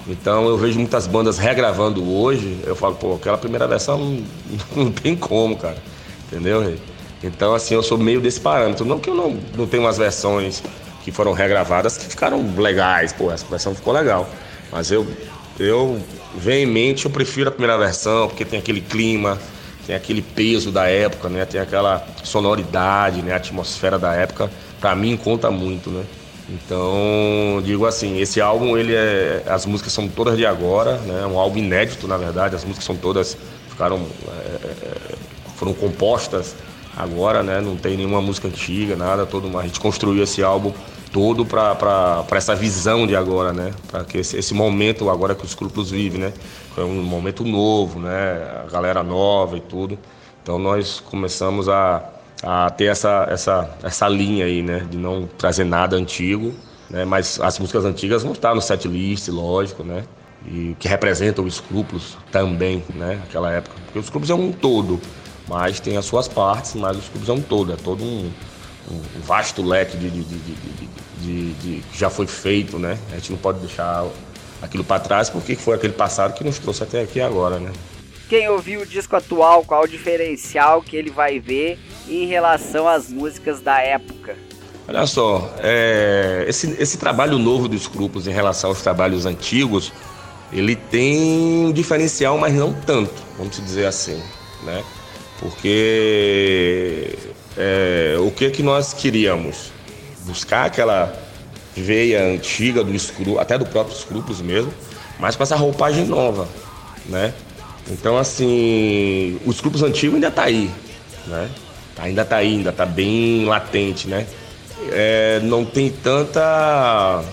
[0.07, 4.23] Então eu vejo muitas bandas regravando hoje, eu falo, pô, aquela primeira versão não,
[4.85, 5.77] não tem como, cara.
[6.27, 6.75] Entendeu?
[7.23, 8.85] Então, assim, eu sou meio desse parâmetro.
[8.85, 10.61] Não que eu não, não tenho umas versões
[11.05, 14.27] que foram regravadas que ficaram legais, pô, essa versão ficou legal.
[14.71, 15.05] Mas eu,
[15.59, 16.01] eu
[16.35, 19.37] veemente, eu prefiro a primeira versão, porque tem aquele clima,
[19.85, 21.45] tem aquele peso da época, né?
[21.45, 23.33] Tem aquela sonoridade, né?
[23.33, 24.49] A atmosfera da época,
[24.81, 26.03] para mim conta muito, né?
[26.49, 31.21] Então, digo assim, esse álbum, ele é, as músicas são todas de agora, né?
[31.21, 33.37] É um álbum inédito, na verdade, as músicas são todas
[33.69, 35.15] ficaram é, é
[35.55, 36.55] foram compostas
[36.97, 37.61] agora, né?
[37.61, 40.73] Não tem nenhuma música antiga, nada, todo a gente construiu esse álbum
[41.15, 43.71] todo para essa visão de agora, né?
[43.89, 46.33] Para que esse, esse, momento agora que os grupos vivem, né?
[46.77, 48.63] É um momento novo, né?
[48.65, 49.97] A galera nova e tudo.
[50.43, 52.03] Então nós começamos a,
[52.43, 54.85] a ter essa, essa, essa linha aí, né?
[54.91, 56.53] De não trazer nada antigo,
[56.89, 57.05] né?
[57.05, 60.03] Mas as músicas antigas vão estar no set list, lógico, né?
[60.45, 63.21] E que representam os escrúpulos também, né?
[63.23, 63.73] Aquela época.
[63.85, 64.99] Porque os escrúpulos é um todo,
[65.47, 68.29] mas tem as suas partes, mas os escrúpulos é um todo, é todo um,
[68.91, 72.97] um vasto leque de, de, de, de, que já foi feito, né?
[73.11, 74.05] A gente não pode deixar
[74.61, 77.71] aquilo para trás porque foi aquele passado que nos trouxe até aqui agora, né?
[78.29, 83.09] Quem ouviu o disco atual, qual o diferencial que ele vai ver em relação às
[83.09, 84.35] músicas da época?
[84.87, 89.91] Olha só, é, esse, esse trabalho novo dos grupos em relação aos trabalhos antigos,
[90.51, 94.21] ele tem um diferencial, mas não tanto, vamos dizer assim,
[94.63, 94.83] né?
[95.39, 97.17] Porque
[97.57, 99.71] é, o que que nós queríamos?
[100.25, 101.13] Buscar aquela
[101.75, 104.73] veia antiga do até do próprio Scruples mesmo,
[105.19, 106.47] mas com essa roupagem nova,
[107.05, 107.33] né?
[107.89, 110.71] Então, assim, os grupos antigos ainda tá aí,
[111.27, 111.49] né?
[111.97, 114.25] Ainda tá aí, ainda tá bem latente, né?
[114.91, 117.23] É, não tem tanta,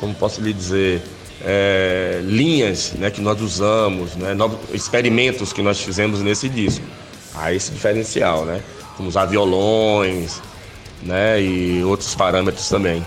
[0.00, 1.02] como posso lhe dizer,
[1.44, 6.84] é, linhas né, que nós usamos, né, novos experimentos que nós fizemos nesse disco.
[7.34, 8.60] Há esse diferencial, né?
[8.96, 10.40] Como usar violões,
[11.02, 11.40] né?
[11.40, 13.04] E outros parâmetros também.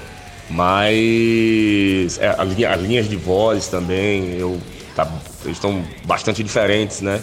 [0.50, 4.60] Mas é, as, as, linhas de voz também, eu,
[4.96, 5.12] tá,
[5.46, 7.22] estão bastante diferentes, né?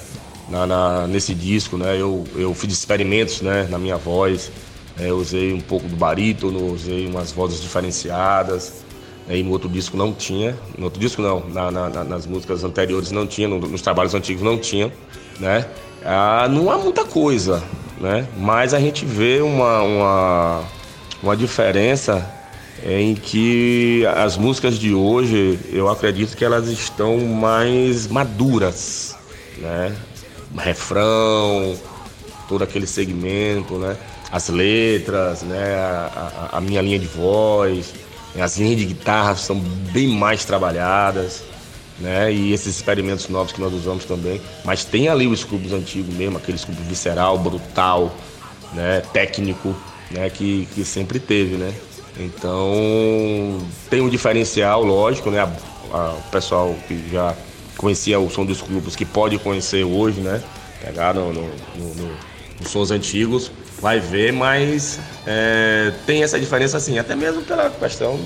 [0.49, 1.97] Na, na, nesse disco, né?
[2.01, 3.67] Eu, eu fiz experimentos, né?
[3.71, 4.51] Na minha voz,
[4.99, 8.83] é, usei um pouco do barítono, usei umas vozes diferenciadas.
[9.27, 9.39] Né?
[9.39, 13.11] E no outro disco não tinha, no outro disco não, na, na, nas músicas anteriores
[13.11, 14.93] não tinha, nos trabalhos antigos não tinha,
[15.39, 15.67] né?
[16.05, 17.63] Ah, não há muita coisa,
[18.03, 18.27] né?
[18.37, 20.65] Mas a gente vê uma, uma,
[21.23, 22.29] uma diferença
[22.85, 29.17] em que as músicas de hoje, eu acredito que elas estão mais maduras,
[29.59, 29.95] né?
[30.59, 31.79] Refrão,
[32.49, 33.97] todo aquele segmento, né?
[34.33, 35.77] As letras, né?
[35.77, 37.95] A, a, a minha linha de voz,
[38.39, 39.61] as linhas de guitarra são
[39.93, 41.52] bem mais trabalhadas
[41.99, 42.33] né?
[42.33, 44.41] E esses experimentos novos que nós usamos também.
[44.65, 48.15] Mas tem ali o Scrubs antigo mesmo, aquele Scrubs visceral, brutal,
[48.73, 49.03] né?
[49.13, 49.75] Técnico,
[50.11, 50.29] né?
[50.31, 51.73] Que, que sempre teve, né?
[52.19, 55.41] Então tem um diferencial, lógico, né?
[55.41, 55.51] A,
[55.97, 57.35] a, o pessoal que já
[57.77, 60.43] conhecia o som dos clubes, que pode conhecer hoje, né?
[60.81, 61.43] Pegar no, no,
[61.77, 62.17] no,
[62.61, 68.19] nos sons antigos, vai ver, mas é, tem essa diferença assim, até mesmo pela questão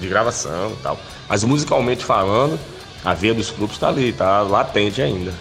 [0.00, 0.98] de gravação e tal.
[1.28, 2.58] Mas musicalmente falando,
[3.08, 5.32] a veia dos grupos está ali, está latente ainda.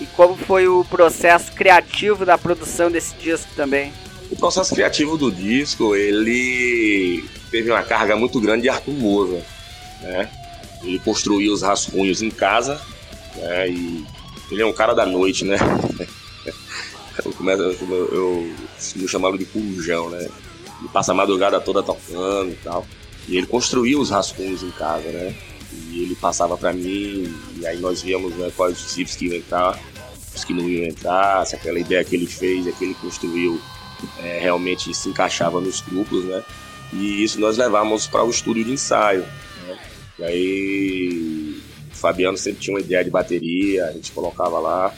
[0.00, 3.92] E como foi o processo criativo da produção desse disco também?
[4.30, 9.42] O processo criativo do disco, ele teve uma carga muito grande de Arthur Moza,
[10.02, 10.30] né?
[10.84, 12.80] Ele construiu os rascunhos em casa,
[13.34, 13.68] né?
[13.68, 14.06] E
[14.52, 15.56] ele é um cara da noite, né?
[17.24, 18.54] eu, começo, eu, eu,
[19.00, 20.20] eu chamava de corujão, né?
[20.20, 22.86] Ele passa a madrugada toda tocando e tal.
[23.26, 25.34] E ele construiu os rascunhos em casa, né?
[25.72, 29.36] E ele passava para mim, e aí nós víamos né, quais os chips que iam
[29.36, 29.78] entrar,
[30.34, 33.60] os que não iam entrar, se aquela ideia que ele fez, que ele construiu,
[34.18, 36.42] é, realmente se encaixava nos grupos, né?
[36.92, 39.24] E isso nós levamos para o estúdio de ensaio.
[39.66, 39.78] Né?
[40.18, 44.94] E aí o Fabiano sempre tinha uma ideia de bateria, a gente colocava lá.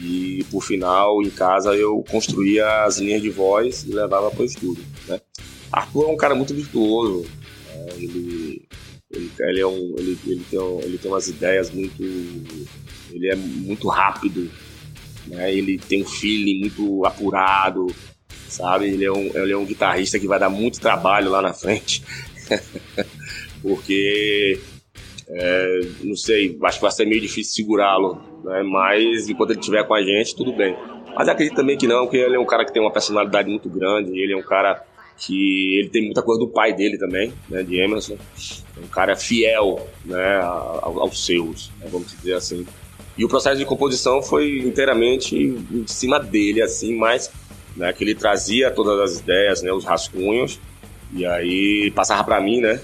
[0.00, 4.44] E por final, em casa, eu construía as linhas de voz e levava para o
[4.44, 4.84] estúdio.
[5.06, 5.20] Né?
[5.72, 7.26] Arthur é um cara muito virtuoso.
[9.40, 12.02] Ele, é um, ele, ele, tem um, ele tem umas ideias muito.
[13.10, 14.50] Ele é muito rápido.
[15.26, 15.54] Né?
[15.54, 17.86] Ele tem um feeling muito apurado
[18.48, 18.86] sabe?
[18.86, 22.02] Ele é, um, ele é um guitarrista que vai dar muito trabalho lá na frente,
[23.62, 24.58] porque,
[25.28, 28.62] é, não sei, acho que vai ser meio difícil segurá-lo, né?
[28.62, 30.76] Mas enquanto ele estiver com a gente, tudo bem.
[31.14, 33.68] Mas acredito também que não, porque ele é um cara que tem uma personalidade muito
[33.68, 34.82] grande, ele é um cara
[35.18, 38.16] que ele tem muita coisa do pai dele também, né, de Emerson.
[38.82, 40.40] Um cara fiel, né,
[40.82, 42.64] aos seus, né, vamos dizer assim.
[43.16, 47.30] E o processo de composição foi inteiramente em cima dele, assim, mas
[47.76, 50.60] né, que ele trazia todas as ideias, né, os rascunhos,
[51.12, 52.80] e aí passava para mim, né?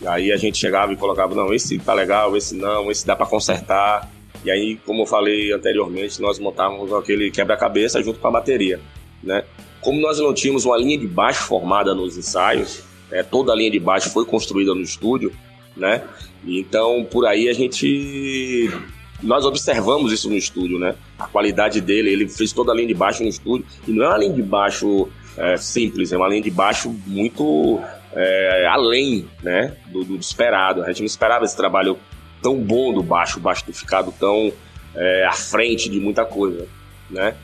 [0.00, 3.16] E aí a gente chegava e colocava, não, esse tá legal, esse não, esse dá
[3.16, 4.10] para consertar.
[4.44, 8.78] E aí, como eu falei anteriormente, nós montávamos aquele quebra-cabeça junto com a bateria,
[9.22, 9.42] né?
[9.86, 13.70] Como nós não tínhamos uma linha de baixo formada nos ensaios, né, toda a linha
[13.70, 15.32] de baixo foi construída no estúdio,
[15.76, 16.02] né?
[16.44, 18.68] Então, por aí a gente
[19.22, 20.96] nós observamos isso no estúdio, né?
[21.16, 24.08] A qualidade dele, ele fez toda a linha de baixo no estúdio, e não é
[24.08, 27.80] uma linha de baixo é, simples, é uma linha de baixo muito
[28.12, 30.82] é, além, né, do, do, esperado.
[30.82, 31.96] A gente não esperava esse trabalho
[32.42, 34.52] tão bom do baixo, o baixo ter ficado tão
[34.96, 36.66] é, à frente de muita coisa,
[37.08, 37.36] né?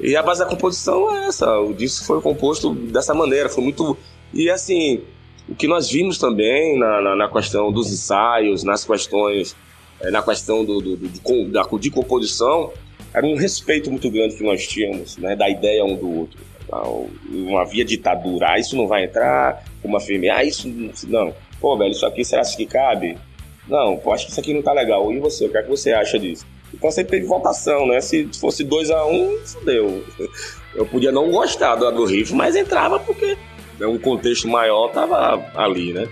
[0.00, 3.96] E a base da composição é essa, o disco foi composto dessa maneira, foi muito...
[4.32, 5.02] E assim,
[5.48, 9.54] o que nós vimos também na, na, na questão dos ensaios, nas questões
[10.00, 12.72] é, na questão do, do, do de, da, de composição,
[13.12, 16.40] era um respeito muito grande que nós tínhamos, né, da ideia um do outro.
[16.70, 20.68] Não, não havia ditadura, ah, isso não vai entrar, uma firme, ah, isso
[21.06, 21.34] não.
[21.60, 23.16] Pô, velho, isso aqui será que cabe?
[23.68, 25.12] Não, pô, acho que isso aqui não tá legal.
[25.12, 26.44] E você, o que é que você acha disso?
[26.72, 28.00] Então sempre teve votação, né?
[28.00, 30.04] Se fosse 2 a 1 um, fudeu.
[30.74, 33.36] Eu podia não gostar do, do riff, mas entrava porque
[33.78, 36.08] né, um contexto maior tava ali, né?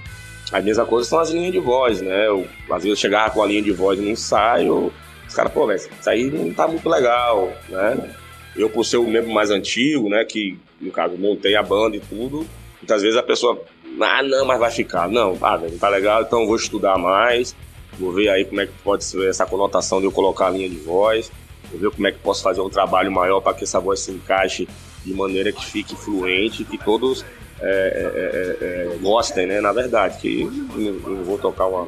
[0.53, 2.27] A mesma coisa são as linhas de voz, né?
[2.27, 4.93] Eu, às vezes eu chegava com a linha de voz no ensaio,
[5.27, 8.15] os caras, pô, velho, isso aí não tá muito legal, né?
[8.55, 12.01] Eu, por ser o membro mais antigo, né, que no caso montei a banda e
[12.01, 12.47] tudo,
[12.79, 13.59] muitas vezes a pessoa,
[13.99, 15.09] ah, não, mas vai ficar.
[15.09, 17.57] Não, ah, não tá legal, então vou estudar mais,
[17.99, 20.69] vou ver aí como é que pode ser essa conotação de eu colocar a linha
[20.69, 21.31] de voz,
[21.71, 24.11] vou ver como é que posso fazer um trabalho maior para que essa voz se
[24.13, 24.69] encaixe
[25.05, 27.25] de maneira que fique fluente, que todos
[27.61, 29.61] é, é, é, é, gostem, né?
[29.61, 31.87] Na verdade, que eu vou tocar uma.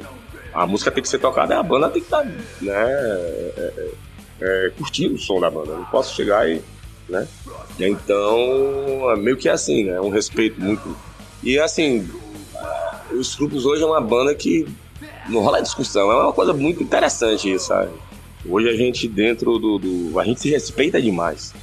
[0.53, 2.31] A música tem que ser tocada, a banda tem que estar, tá,
[2.61, 2.77] né?
[4.41, 5.75] É, curtindo o som da banda.
[5.75, 6.63] Não posso chegar e,
[7.09, 7.27] né?
[7.79, 10.01] Então, é meio que assim, né?
[10.01, 10.97] Um respeito muito.
[11.43, 12.09] E assim,
[13.11, 14.67] os grupos hoje é uma banda que
[15.29, 16.11] não rola discussão.
[16.11, 17.91] É uma coisa muito interessante isso, sabe?
[18.47, 21.55] Hoje a gente dentro do, do a gente se respeita demais,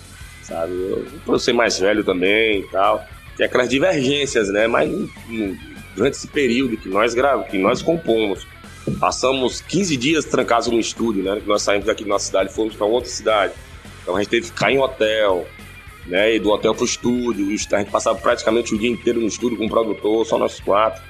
[0.44, 0.74] sabe?
[0.74, 3.06] Eu, eu ser mais velho também e tal
[3.42, 4.68] tem aquelas divergências, né?
[4.68, 4.90] Mas
[5.96, 8.46] durante esse período que nós gravamos, que nós compomos,
[9.00, 11.42] passamos 15 dias trancados no estúdio, né?
[11.46, 13.54] Nós saímos daqui da nossa cidade fomos para outra cidade.
[14.02, 15.48] Então a gente teve que ficar em hotel,
[16.06, 16.36] né?
[16.36, 17.48] E do hotel pro estúdio.
[17.48, 21.02] A gente passava praticamente o dia inteiro no estúdio com o produtor, só nós quatro.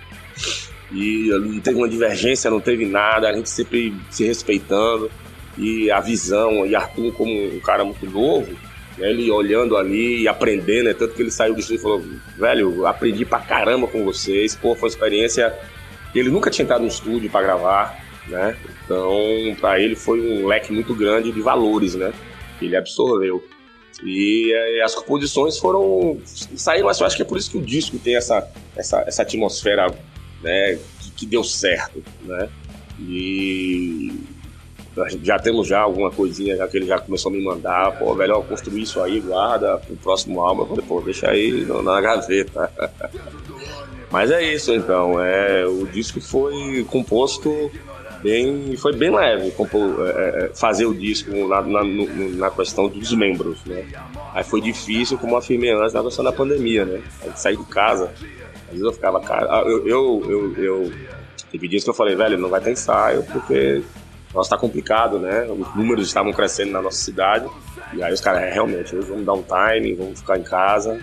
[0.91, 5.09] E não teve uma divergência, não teve nada, a gente sempre se respeitando.
[5.57, 8.51] E a visão, e Arthur como um cara muito novo,
[8.97, 10.93] né, ele olhando ali e aprendendo, né?
[10.93, 12.03] Tanto que ele saiu do estúdio e falou:
[12.37, 14.55] velho, aprendi pra caramba com vocês.
[14.55, 15.53] Pô, foi uma experiência
[16.19, 18.57] ele nunca tinha entrado no estúdio para gravar, né?
[18.83, 19.15] Então,
[19.59, 22.13] para ele foi um leque muito grande de valores, né?
[22.61, 23.43] Ele absorveu.
[24.03, 26.19] E, e as composições foram.
[26.25, 29.21] saíram, mas eu acho que é por isso que o disco tem essa, essa, essa
[29.21, 29.93] atmosfera
[30.41, 32.49] né, que, que deu certo, né?
[32.99, 34.11] E
[35.23, 38.43] já temos já alguma coisinha já que ele já começou a me mandar, pô, melhor
[38.43, 40.63] construir isso aí, guarda pro próximo álbum.
[40.63, 42.71] Eu falei, pô, deixa aí na gaveta.
[44.11, 47.71] Mas é isso então, é, o disco foi composto
[48.21, 53.13] bem, foi bem leve é, é, é, fazer o disco na, na, na, questão dos
[53.13, 53.85] membros, né?
[54.33, 57.01] Aí foi difícil, como afirmei antes, na questão da pandemia, né?
[57.21, 58.11] A gente sair de casa,
[58.71, 60.93] às vezes eu ficava, cara, ah, eu, eu, eu, eu
[61.51, 63.83] teve dias que eu falei, velho, não vai ter ensaio, porque
[64.33, 65.43] nossa, tá complicado, né?
[65.45, 67.45] Os números estavam crescendo na nossa cidade.
[67.93, 70.93] E aí os caras, é, realmente, hoje vamos dar um time, vamos ficar em casa,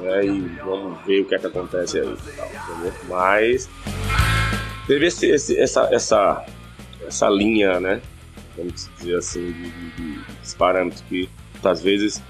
[0.00, 0.24] né?
[0.24, 2.16] E vamos ver o que é que acontece aí.
[2.36, 2.48] Tal,
[3.08, 3.68] Mas
[4.86, 6.46] teve esse, esse, essa, essa,
[7.04, 8.00] essa linha, né?
[8.56, 11.28] Vamos dizer assim, de, de, de parâmetros que
[11.64, 12.22] às vezes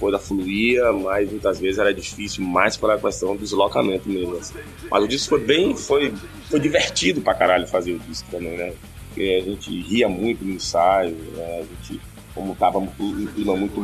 [0.00, 4.36] coisa fluía, mas muitas vezes era difícil, mais pela questão do deslocamento mesmo.
[4.36, 4.58] Assim.
[4.90, 6.12] Mas o disco foi bem, foi,
[6.48, 8.72] foi divertido pra caralho fazer o disco também, né?
[9.08, 11.60] Porque a gente ria muito no ensaio, né?
[11.60, 12.00] A gente,
[12.34, 13.80] como tava um clima muito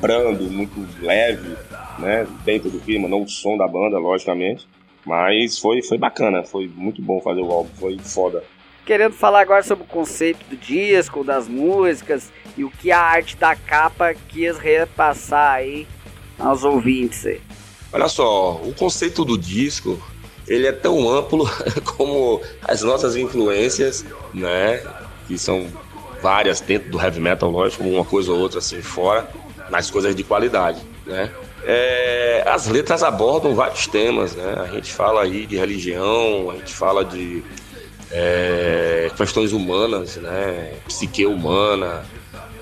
[0.00, 1.56] brando, muito leve,
[1.98, 2.26] né?
[2.44, 4.66] Dentro do clima, não o som da banda, logicamente.
[5.04, 8.42] Mas foi, foi bacana, foi muito bom fazer o álbum, foi foda.
[8.84, 13.36] Querendo falar agora sobre o conceito do disco, das músicas e o que a arte
[13.36, 15.86] da capa quis repassar aí
[16.38, 17.40] aos ouvintes.
[17.92, 20.00] Olha só, o conceito do disco
[20.46, 21.48] ele é tão amplo
[21.96, 24.82] como as nossas influências, né?
[25.26, 25.66] Que são
[26.22, 29.28] várias dentro do heavy metal, lógico, uma coisa ou outra assim fora,
[29.70, 31.30] mas coisas de qualidade, né?
[31.64, 34.54] É, as letras abordam vários temas, né?
[34.58, 37.42] A gente fala aí de religião, a gente fala de
[38.12, 40.74] é, questões humanas, né?
[40.86, 42.04] Psique humana,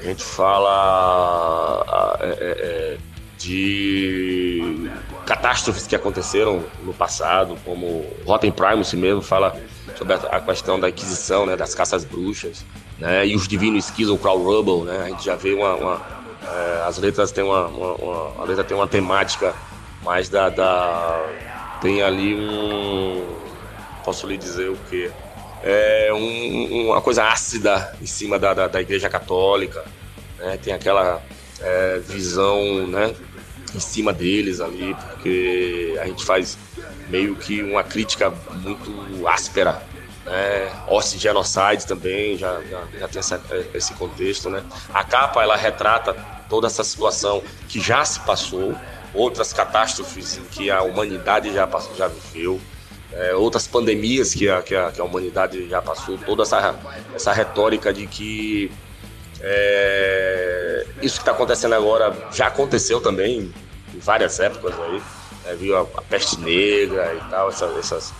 [0.05, 1.77] a gente fala
[2.21, 2.99] é, é, é,
[3.39, 4.91] de
[5.25, 9.59] catástrofes que aconteceram no passado, como Rotten Primus mesmo fala
[9.97, 11.57] sobre a, questão da Inquisição, né?
[11.57, 12.65] Das caças bruxas,
[12.99, 13.27] né?
[13.27, 15.05] E os divinos Schism, Crow Rubble, né?
[15.05, 16.03] A gente já vê uma, uma
[16.47, 19.55] é, as letras têm uma, uma, uma, a letra tem uma temática
[20.03, 21.27] mais da, da
[21.81, 23.27] tem ali um
[24.05, 25.11] posso lhe dizer o que
[25.67, 29.83] é um, uma coisa ácida em cima da, da, da igreja católica
[30.39, 30.59] né?
[30.63, 31.23] tem aquela
[31.61, 33.15] é, visão né
[33.75, 36.59] em cima deles ali porque a gente faz
[37.09, 39.83] meio que uma crítica muito áspera
[40.25, 40.73] né?
[40.87, 43.41] Austin Genocide também já, já, já tem essa,
[43.75, 44.63] esse contexto, né?
[44.93, 46.15] A capa ela retrata
[46.49, 48.75] toda essa situação que já se passou,
[49.13, 52.61] outras catástrofes em que a humanidade já, já viveu,
[53.17, 56.79] é, outras pandemias que a, que, a, que a humanidade já passou, toda essa,
[57.15, 58.71] essa retórica de que
[59.41, 63.53] é, isso que está acontecendo agora já aconteceu também
[63.95, 65.03] em várias épocas aí,
[65.45, 68.15] né, viu a, a, peste negra e tal, essas, essas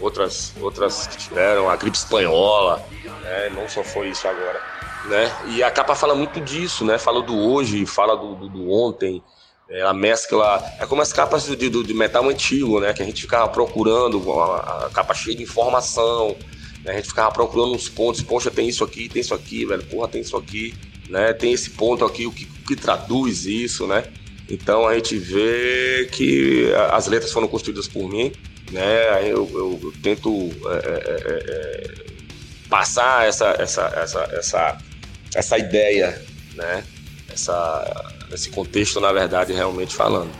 [0.00, 2.82] outras, outras que tiveram, a gripe espanhola,
[3.22, 5.32] né, não só foi isso agora né?
[5.46, 6.98] E a capa fala muito disso, né?
[6.98, 9.22] Fala do hoje, fala do, do, do ontem.
[9.68, 10.62] Ela mescla.
[10.78, 12.92] É como as capas de, de, de, metal antigo, né?
[12.92, 16.36] Que a gente ficava procurando, a, a capa cheia de informação.
[16.84, 16.92] Né?
[16.92, 18.22] A gente ficava procurando uns pontos.
[18.22, 19.82] Poxa, tem isso aqui, tem isso aqui, velho.
[19.84, 20.74] Porra, tem isso aqui,
[21.08, 21.32] né?
[21.32, 24.04] Tem esse ponto aqui, o que, que traduz isso, né?
[24.48, 28.32] Então a gente vê que as letras foram construídas por mim,
[28.70, 29.22] né?
[29.22, 30.30] Eu, eu, eu tento
[30.68, 32.06] é, é, é, é
[32.68, 34.78] passar essa, essa, essa, essa
[35.36, 36.20] essa ideia,
[36.54, 36.84] né?
[37.30, 40.30] Essa, esse contexto, na verdade, realmente falando.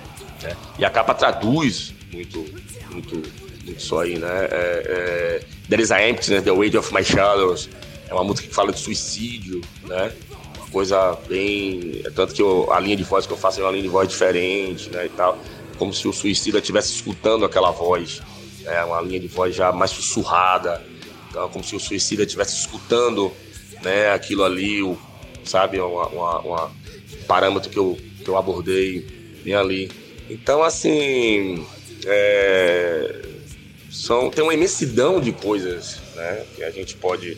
[0.42, 0.56] Né?
[0.78, 2.38] E a capa traduz muito,
[2.90, 4.48] muito, muito isso aí, né?
[4.50, 7.68] É, é, There is a emptiness, the weight of my shadows.
[8.08, 10.12] É uma música que fala de suicídio, né?
[10.56, 12.02] Uma coisa bem.
[12.04, 13.88] É tanto que eu, a linha de voz que eu faço é uma linha de
[13.88, 15.06] voz diferente, né?
[15.06, 15.38] E tal.
[15.78, 18.22] Como se o suicida estivesse escutando aquela voz.
[18.64, 18.84] É né?
[18.84, 20.82] uma linha de voz já mais sussurrada.
[21.28, 23.32] Então, como se o suicida estivesse escutando
[23.82, 24.10] né?
[24.12, 24.98] Aquilo ali, o,
[25.44, 26.70] sabe, uma, uma, uma
[27.26, 29.06] parâmetro que eu, que eu abordei
[29.44, 29.90] bem ali.
[30.28, 31.64] Então, assim,
[32.06, 33.22] é,
[33.90, 37.36] são, tem uma imensidão de coisas né, que a gente pode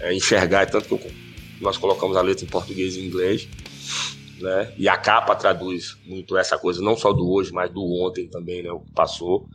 [0.00, 1.12] é, enxergar, tanto que eu,
[1.60, 3.48] nós colocamos a letra em português e inglês,
[4.40, 8.26] né, e a capa traduz muito essa coisa, não só do hoje, mas do ontem
[8.26, 9.48] também, né, o que passou,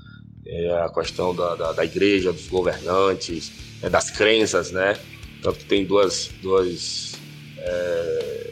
[0.45, 3.51] é a questão da, da, da igreja, dos governantes,
[3.81, 4.97] é, das crenças, né,
[5.41, 7.13] tanto que tem duas, duas,
[7.57, 8.46] é,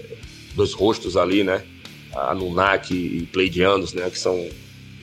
[0.56, 1.64] dois rostos ali, né?
[2.14, 4.10] Anunnaki e Pleidianos, né?
[4.10, 4.50] Que são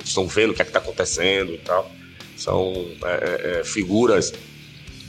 [0.04, 1.90] estão vendo o que é está acontecendo e tal.
[2.36, 2.72] São
[3.04, 4.32] é, é, é, figuras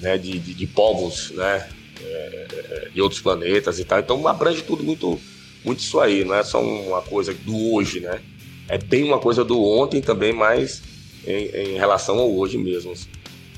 [0.02, 1.68] né, de, de, de povos, né?
[2.02, 4.00] É, é, de outros planetas e tal.
[4.00, 5.20] Então abrange tudo muito,
[5.64, 8.22] muito isso aí, não é só uma coisa do hoje, né?
[8.68, 10.82] É bem uma coisa do ontem também, mas
[11.26, 12.94] em, em relação ao hoje mesmo.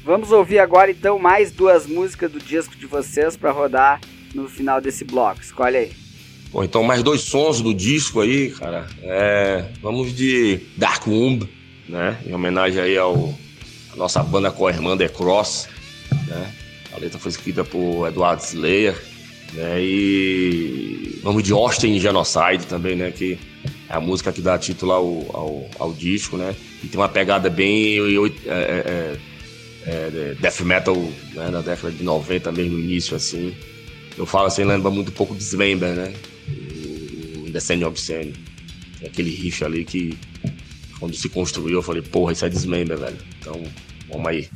[0.03, 3.99] Vamos ouvir agora então mais duas músicas do disco de vocês para rodar
[4.33, 5.41] no final desse bloco.
[5.41, 6.04] Escolhe aí.
[6.55, 8.87] Bom, então mais dois sons do disco aí, cara.
[9.03, 11.49] É, vamos de Dark Womb,
[11.89, 12.17] né?
[12.25, 13.37] Em homenagem aí ao
[13.91, 15.67] a nossa banda com a irmã The Cross,
[16.25, 16.55] né?
[16.93, 18.95] A letra foi escrita por Edward Slayer,
[19.51, 19.83] né?
[19.83, 23.11] E vamos de Austin Genocide também, né?
[23.11, 23.37] Que
[23.89, 26.55] é a música que dá título ao, ao, ao disco, né?
[26.81, 29.17] E tem uma pegada bem é, é, é
[29.87, 30.95] é, death metal
[31.33, 33.53] né, na década de 90, mesmo no início, assim.
[34.17, 36.13] Eu falo assim, lembra muito um pouco de Dismember, né?
[37.55, 38.33] O Descending Obscene.
[39.05, 40.17] Aquele riff ali que,
[40.99, 43.17] quando se construiu, eu falei, porra, isso é Dismember, velho.
[43.39, 43.63] Então,
[44.09, 44.49] vamos aí.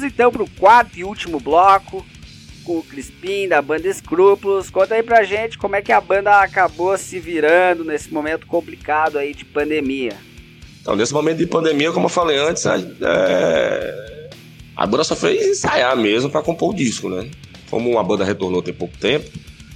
[0.00, 2.06] Vamos então para o quarto e último bloco
[2.64, 4.70] com o Crispim da banda Escrúpulos.
[4.70, 9.18] Conta aí pra gente como é que a banda acabou se virando nesse momento complicado
[9.18, 10.16] aí de pandemia.
[10.80, 14.30] Então, nesse momento de pandemia, como eu falei antes, é...
[14.74, 17.30] a banda só fez ensaiar mesmo para compor o disco, né?
[17.68, 19.28] Como a banda retornou tem pouco tempo,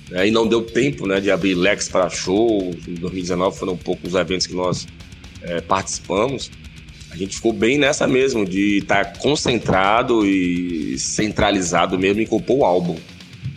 [0.08, 0.26] né?
[0.26, 4.46] e não deu tempo né, de abrir leques para shows, em 2019 foram poucos eventos
[4.46, 4.86] que nós
[5.42, 6.50] é, participamos,
[7.14, 12.58] a gente ficou bem nessa mesmo, de estar tá concentrado e centralizado mesmo em compor
[12.58, 12.96] o álbum.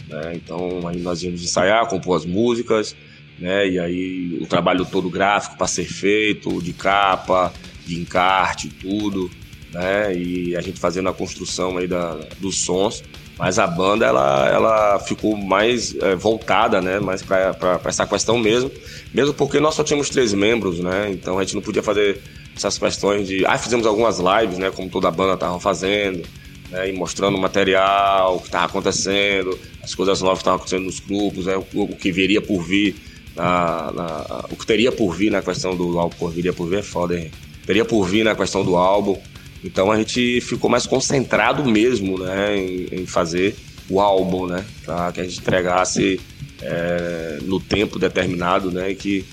[0.07, 0.33] Né?
[0.35, 2.95] Então aí nós íamos ensaiar, compor as músicas,
[3.39, 3.67] né?
[3.67, 7.51] E aí o trabalho todo gráfico para ser feito, de capa,
[7.85, 9.29] de encarte, tudo,
[9.73, 10.15] né?
[10.15, 13.03] E a gente fazendo a construção aí da, dos sons.
[13.39, 16.99] Mas a banda ela, ela ficou mais é, voltada, né?
[16.99, 18.71] Mais para essa questão mesmo,
[19.13, 21.09] mesmo porque nós só tínhamos três membros, né?
[21.11, 22.19] Então a gente não podia fazer
[22.57, 23.45] essas questões de.
[23.45, 24.71] Ah, fizemos algumas lives, né?
[24.71, 26.23] Como toda a banda estava fazendo,
[26.71, 26.89] né?
[26.89, 30.99] E mostrando o material, o que estava acontecendo, as coisas novas que estavam acontecendo nos
[30.99, 31.55] grupos, né?
[31.55, 32.95] O, o, que viria por vir,
[33.35, 36.15] na, na, o que teria por vir na questão do álbum.
[36.17, 37.31] Pô, viria por vir é foda, hein?
[37.65, 39.17] Teria por vir na questão do álbum.
[39.63, 42.57] Então a gente ficou mais concentrado mesmo, né?
[42.57, 43.55] Em, em fazer
[43.89, 44.65] o álbum, né?
[44.85, 46.19] Para que a gente entregasse
[46.61, 48.91] é, no tempo determinado, né?
[48.91, 49.25] E que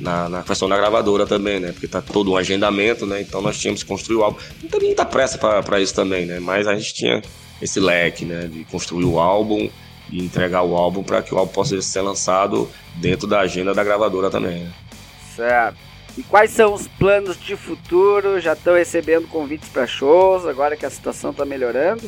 [0.00, 1.72] na, na questão da gravadora também, né?
[1.72, 3.20] Porque tá todo um agendamento, né?
[3.20, 4.38] Então nós tínhamos que construir o álbum.
[4.62, 6.40] Não tem muita pressa para isso também, né?
[6.40, 7.22] Mas a gente tinha
[7.60, 8.48] esse leque, né?
[8.52, 9.68] De construir o álbum
[10.10, 13.82] e entregar o álbum para que o álbum possa ser lançado dentro da agenda da
[13.82, 14.64] gravadora também.
[14.64, 14.72] Né?
[15.34, 15.78] Certo.
[16.16, 18.38] E quais são os planos de futuro?
[18.38, 22.02] Já estão recebendo convites para shows agora que a situação está melhorando?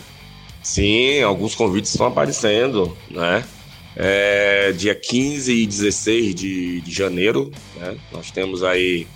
[0.63, 3.45] Sim, alguns convites estão aparecendo, né?
[3.97, 7.97] É, dia 15 e 16 de, de janeiro, né?
[8.11, 9.07] Nós temos aí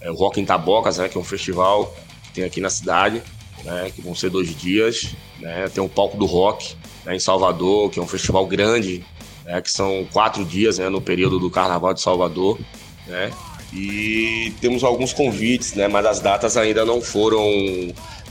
[0.00, 1.08] é, o Rock em Tabocas, né?
[1.08, 1.94] Que é um festival
[2.24, 3.22] que tem aqui na cidade,
[3.64, 3.90] né?
[3.94, 5.68] Que vão ser dois dias, né?
[5.68, 7.16] Tem o Palco do Rock né?
[7.16, 9.02] em Salvador, que é um festival grande,
[9.44, 9.62] né?
[9.62, 10.88] Que são quatro dias, né?
[10.90, 12.58] No período do Carnaval de Salvador,
[13.06, 13.30] né?
[13.72, 15.88] E temos alguns convites, né?
[15.88, 17.42] Mas as datas ainda não foram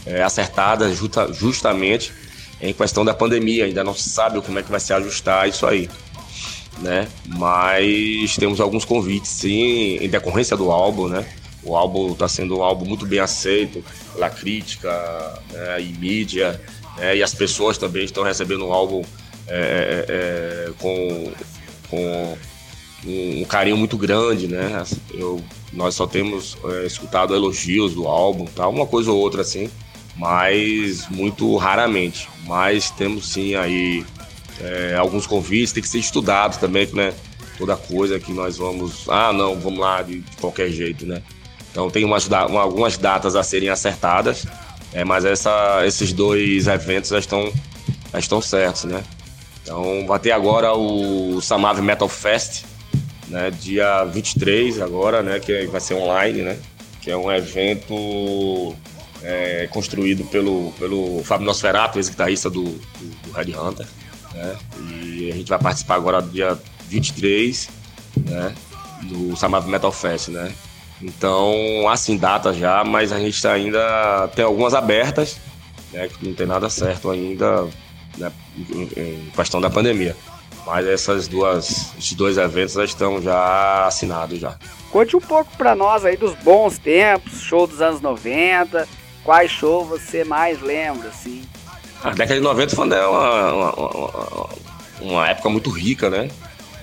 [0.06, 2.14] é, acertadas justa, justamente
[2.70, 5.66] em questão da pandemia, ainda não se sabe como é que vai se ajustar isso
[5.66, 5.90] aí.
[6.80, 7.08] Né?
[7.28, 11.26] Mas temos alguns convites, sim, em decorrência do álbum, né?
[11.64, 13.84] O álbum está sendo um álbum muito bem aceito
[14.14, 14.90] pela crítica
[15.52, 15.82] né?
[15.82, 16.62] e mídia,
[16.98, 17.18] né?
[17.18, 19.04] e as pessoas também estão recebendo o álbum
[19.48, 21.32] é, é, é, com,
[21.90, 22.38] com
[23.06, 24.84] um, carinho muito grande, né?
[25.14, 28.68] Eu, nós só temos é, escutado elogios do álbum, tá?
[28.68, 29.70] uma coisa ou outra assim,
[30.16, 32.30] mas muito raramente.
[32.46, 34.06] Mas temos sim aí
[34.62, 37.14] é, alguns convites, tem que ser estudado também, né?
[37.58, 39.08] Toda coisa que nós vamos.
[39.10, 41.22] Ah, não, vamos lá de, de qualquer jeito, né?
[41.72, 44.46] Então tem umas, algumas datas a serem acertadas,
[44.94, 47.52] é, mas essa, esses dois eventos já estão,
[48.14, 49.04] já estão certos, né?
[49.62, 52.64] Então vai ter agora o Samav Metal Fest,
[53.28, 53.52] né?
[53.52, 55.40] Dia 23 agora, né?
[55.40, 56.58] Que vai ser online, né?
[57.02, 58.76] Que é um evento
[59.26, 63.88] é, construído pelo, pelo Fábio Nosferato, ex-guitarrista do, do, do Red Hunter.
[64.34, 64.56] Né?
[64.80, 66.58] E a gente vai participar agora do dia
[66.88, 67.70] 23,
[68.18, 68.54] né?
[69.04, 70.54] Do Samado Metal Fest, né?
[71.02, 75.38] Então, assim, data já, mas a gente ainda tem algumas abertas,
[75.92, 76.08] né?
[76.08, 77.68] Que não tem nada certo ainda,
[78.18, 78.32] né?
[78.58, 80.16] Em questão da pandemia.
[80.68, 84.56] Mas essas duas, esses dois eventos já estão já assinados já.
[84.92, 88.88] Conte um pouco para nós aí dos bons tempos, show dos anos 90,
[89.26, 91.44] quais shows você mais lembra, assim?
[92.02, 94.50] A década de 90 foi uma, uma, uma,
[95.02, 96.30] uma época muito rica, né?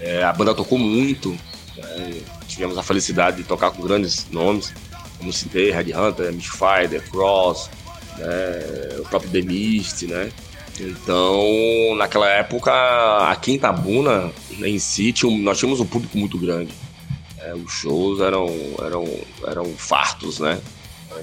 [0.01, 1.31] É, a banda tocou muito,
[1.77, 2.21] né?
[2.49, 4.75] tivemos a felicidade de tocar com grandes nomes,
[5.17, 7.71] como citei, Red Hunter, Mystify, The Cross,
[8.19, 8.99] né?
[8.99, 10.33] o próprio The Mist, né?
[10.81, 12.73] Então, naquela época,
[13.31, 16.73] aqui em Tabuna, em si, nós tínhamos um público muito grande.
[17.39, 18.49] É, os shows eram,
[18.85, 19.07] eram,
[19.47, 20.61] eram fartos, né?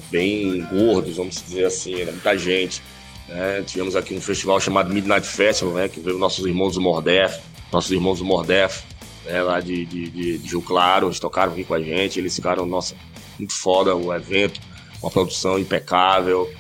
[0.09, 2.81] Bem gordos, vamos dizer assim, era muita gente.
[3.27, 3.63] Né?
[3.65, 5.87] Tivemos aqui um festival chamado Midnight Festival, né?
[5.87, 7.39] que veio nossos irmãos do Mordef,
[7.71, 8.83] nossos irmãos do Mordef,
[9.25, 9.41] né?
[9.41, 12.65] lá de, de, de, de Rio Claro, eles tocaram aqui com a gente, eles ficaram,
[12.65, 12.95] nossa,
[13.37, 14.59] muito foda o evento,
[15.01, 16.51] uma produção impecável,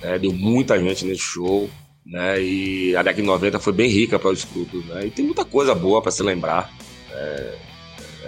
[0.00, 0.18] né?
[0.18, 1.68] deu muita gente nesse show.
[2.04, 2.42] Né?
[2.42, 5.06] E a década de 90 foi bem rica para os grupos, né?
[5.06, 6.72] E tem muita coisa boa para se lembrar.
[7.12, 7.54] É,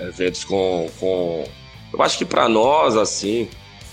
[0.02, 1.44] eventos com, com.
[1.92, 3.48] Eu acho que para nós, assim,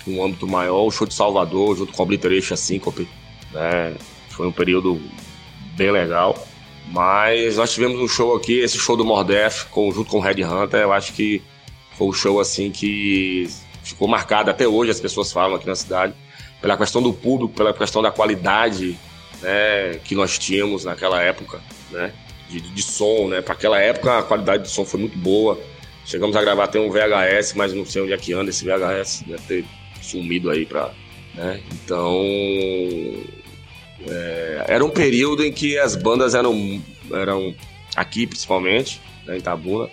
[0.09, 3.07] um âmbito maior, o show de Salvador, junto com a Obliteration Syncope,
[3.51, 3.95] né?
[4.29, 5.01] Foi um período
[5.75, 6.37] bem legal.
[6.89, 10.81] Mas nós tivemos um show aqui, esse show do Mordef, junto com o Red Hunter,
[10.81, 11.41] eu acho que
[11.97, 13.49] foi um show assim que
[13.83, 16.13] ficou marcado até hoje, as pessoas falam aqui na cidade,
[16.61, 18.97] pela questão do público, pela questão da qualidade
[19.41, 21.61] né, que nós tínhamos naquela época,
[21.91, 22.13] né,
[22.49, 25.59] de, de som, né, para aquela época a qualidade de som foi muito boa.
[26.05, 29.23] Chegamos a gravar até um VHS, mas não sei onde é que anda esse VHS,
[29.27, 29.65] deve ter
[30.01, 30.91] sumido aí para,
[31.35, 31.61] né?
[31.73, 32.25] Então
[34.07, 37.55] é, era um período em que as bandas eram, eram
[37.95, 39.89] aqui principalmente, né, em Tabuna,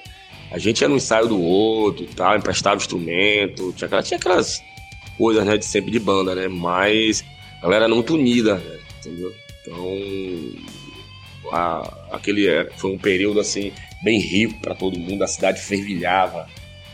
[0.50, 4.62] a gente ia no ensaio do outro, tal, emprestava instrumento, tinha, aquelas, tinha aquelas
[5.16, 6.48] coisas né, de sempre de banda, né?
[6.48, 7.24] Mas
[7.58, 9.34] a galera era muito unida, né, entendeu?
[9.62, 13.72] Então, a, aquele foi um período assim
[14.02, 16.46] bem rico para todo mundo, a cidade fervilhava,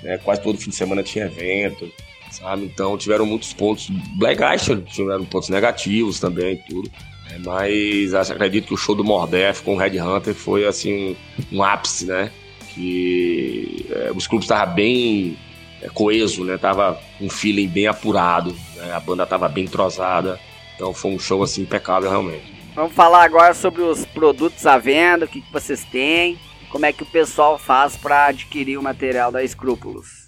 [0.02, 0.16] né?
[0.18, 1.92] Quase todo fim de semana tinha evento,
[2.30, 2.64] sabe?
[2.64, 6.90] Então tiveram muitos pontos legais, tiveram pontos negativos também, tudo.
[7.30, 11.16] É, mas acredito que o show do Mordef com o Red Hunter foi assim
[11.52, 12.30] um, ápice, né?
[12.74, 15.36] que é, os clubes estavam bem
[15.82, 16.56] é, coeso, né?
[16.56, 18.92] Tava um feeling bem apurado, né?
[18.92, 20.38] a banda tava bem entrosada,
[20.74, 22.60] então foi um show assim impecável realmente.
[22.74, 26.38] Vamos falar agora sobre os produtos à venda, o que, que vocês têm,
[26.70, 30.19] como é que o pessoal faz para adquirir o material da Escrúpulos.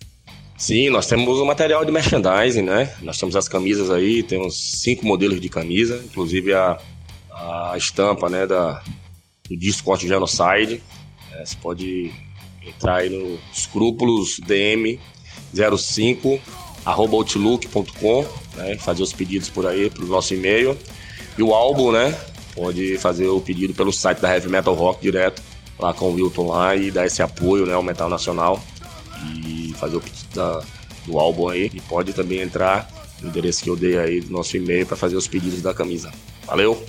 [0.63, 2.95] Sim, nós temos o material de merchandising, né?
[3.03, 6.79] Nós temos as camisas aí, temos cinco modelos de camisa, inclusive a,
[7.33, 8.81] a estampa, né, da,
[9.51, 10.81] do disco Genocide.
[11.33, 12.13] É, você pode
[12.65, 15.01] entrar aí no escrúpulos DM
[15.53, 16.41] 05
[16.85, 18.25] arroba outlook.com,
[18.55, 20.79] né, fazer os pedidos por aí pelo nosso e-mail.
[21.37, 22.17] E o álbum, né,
[22.55, 25.43] pode fazer o pedido pelo site da Heavy Metal Rock direto,
[25.77, 28.63] lá com o Wilton lá e dar esse apoio, né, ao metal nacional
[29.23, 30.63] e fazer o pedido da,
[31.07, 31.71] do álbum aí.
[31.73, 32.89] E pode também entrar
[33.21, 36.11] no endereço que eu dei aí do nosso e-mail para fazer os pedidos da camisa.
[36.47, 36.83] Valeu!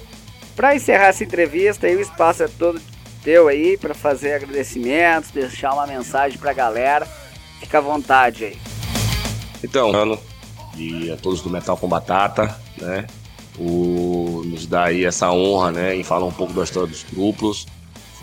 [0.56, 2.80] Para encerrar essa entrevista, aí o espaço é todo
[3.24, 7.08] teu aí para fazer agradecimentos, deixar uma mensagem para a galera.
[7.60, 8.58] Fica à vontade aí.
[9.64, 10.20] Então, mano,
[10.78, 13.08] e a todos do Metal com Batata, né?
[13.58, 17.68] O, nos dá aí essa honra, né, em falar um pouco da história dos grupos.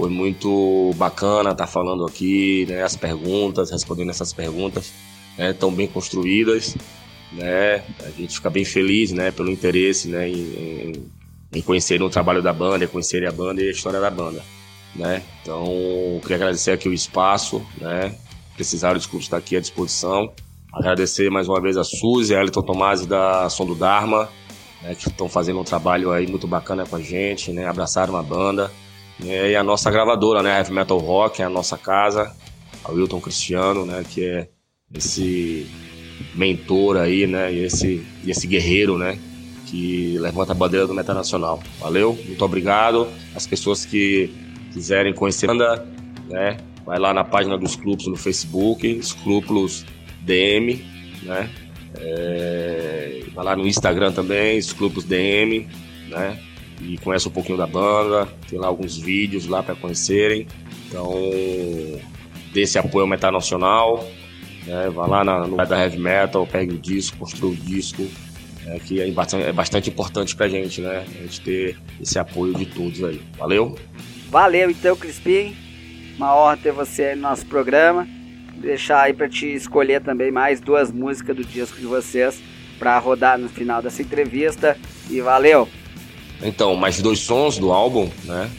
[0.01, 4.93] Foi muito bacana estar tá falando aqui, né, as perguntas, respondendo essas perguntas,
[5.36, 6.77] né, tão bem construídas,
[7.32, 7.85] né?
[8.05, 10.93] A gente fica bem feliz, né, pelo interesse, né, em,
[11.52, 14.43] em, em o trabalho da banda, conhecerem a banda e a história da banda
[14.94, 15.22] né?
[15.43, 15.64] Então,
[16.22, 18.14] queria agradecer aqui o espaço, né?
[18.55, 20.32] Precisaram de estar aqui à disposição.
[20.72, 24.28] Agradecer mais uma vez a Suzy, a Elton Tomasi da Som do Dharma,
[24.82, 27.66] né, que estão fazendo um trabalho aí muito bacana com a gente, né?
[27.66, 28.70] Abraçaram a banda.
[29.24, 30.59] Né, e a nossa gravadora, né?
[30.59, 32.34] Heavy Metal Rock, é a nossa casa.
[32.84, 34.05] A Wilton Cristiano, né?
[34.09, 34.48] Que é
[34.94, 35.66] esse
[36.34, 37.52] mentor aí, né?
[37.52, 39.18] E esse, e esse guerreiro, né?
[39.66, 41.62] Que levanta a bandeira do metal nacional.
[41.78, 43.06] Valeu, muito obrigado.
[43.34, 44.30] As pessoas que
[44.72, 45.86] quiserem conhecer a banda,
[46.28, 46.56] né?
[46.84, 49.84] Vai lá na página dos clubes no Facebook, Escrúpulos
[50.22, 50.84] DM,
[51.22, 51.51] né?
[51.97, 55.68] É, vai lá no Instagram também, Escrúpulos DM,
[56.09, 56.49] né?
[56.81, 60.47] E conhece um pouquinho da banda, tem lá alguns vídeos lá para conhecerem.
[60.89, 61.12] Então,
[62.52, 64.05] dê esse apoio ao Metal Nacional,
[64.66, 64.90] né?
[64.90, 68.02] Vai lá na, no da Heavy Metal, pegue o disco, construa o disco,
[68.65, 68.78] né?
[68.85, 71.05] que é bastante, é bastante importante pra gente, né?
[71.07, 73.20] A gente ter esse apoio de todos aí.
[73.36, 73.77] Valeu?
[74.28, 75.57] Valeu então, Crispim.
[76.16, 78.07] Uma honra ter você aí no nosso programa.
[78.57, 82.43] Deixar aí para te escolher também mais duas músicas do disco de vocês
[82.78, 84.77] para rodar no final dessa entrevista.
[85.09, 85.69] E valeu!
[86.42, 88.50] Então, mais dois sons do álbum, né?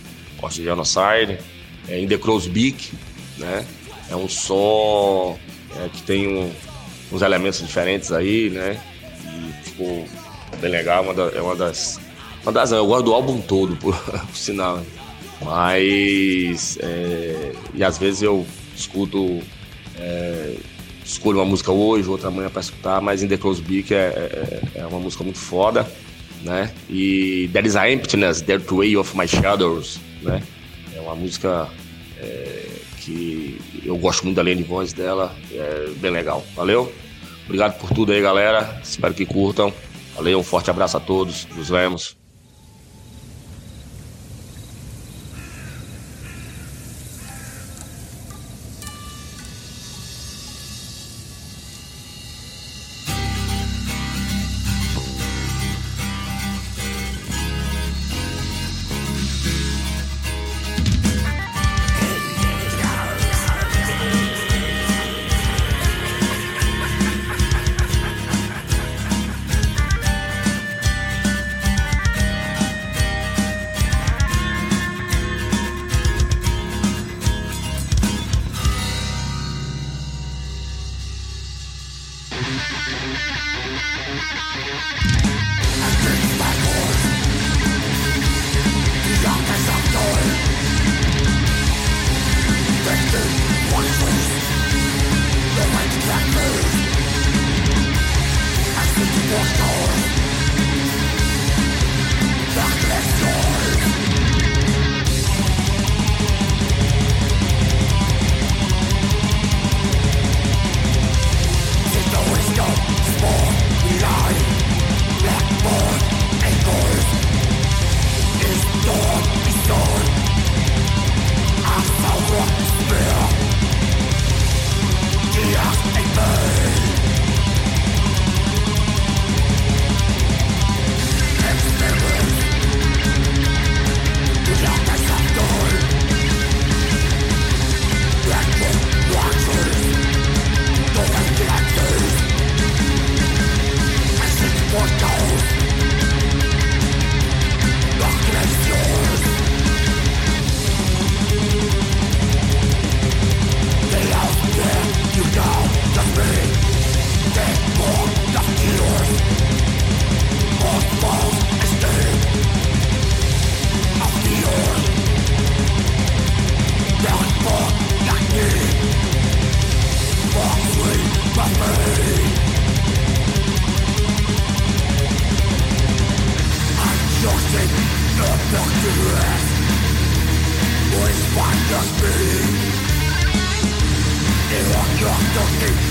[0.42, 1.40] Horse Genocide,
[1.88, 2.92] é In The Crow's Beak,
[3.38, 3.66] né?
[4.10, 5.38] É um som
[5.78, 6.52] é, que tem um,
[7.12, 8.80] uns elementos diferentes aí, né?
[9.26, 10.08] E ficou
[10.60, 12.00] bem legal, uma da, é uma das...
[12.44, 14.82] Uma das eu gosto do álbum todo, por, por sinal.
[15.44, 16.78] Mas.
[16.82, 18.46] É, e às vezes eu
[18.76, 19.42] escuto.
[19.98, 20.56] É,
[21.04, 24.62] escolho uma música hoje, outra amanhã para escutar, mas In The Close Beak é, é,
[24.76, 25.92] é, uma música muito foda,
[26.44, 26.72] né?
[26.90, 30.42] E There Is a Emptiness, That Way of My Shadows, né?
[30.96, 31.68] É uma música
[32.18, 36.46] é, que eu gosto muito da linha de voz dela, é bem legal.
[36.56, 36.92] Valeu?
[37.46, 38.80] Obrigado por tudo aí, galera.
[38.84, 39.74] Espero que curtam.
[40.16, 41.48] Valeu, um forte abraço a todos.
[41.56, 42.21] Nos vemos.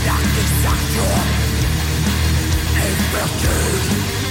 [0.06, 1.10] la désertion
[2.76, 4.29] est perdu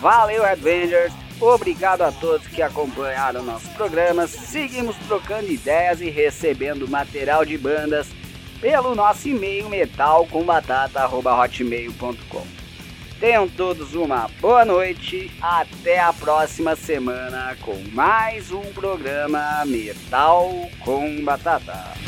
[0.00, 4.26] valeu Avengers, obrigado a todos que acompanharam nosso programa.
[4.26, 8.08] Seguimos trocando ideias e recebendo material de bandas
[8.60, 12.46] pelo nosso e-mail metalcombatata@hotmail.com.
[13.18, 20.50] Tenham todos uma boa noite, até a próxima semana com mais um programa Metal
[20.82, 21.99] com Batata.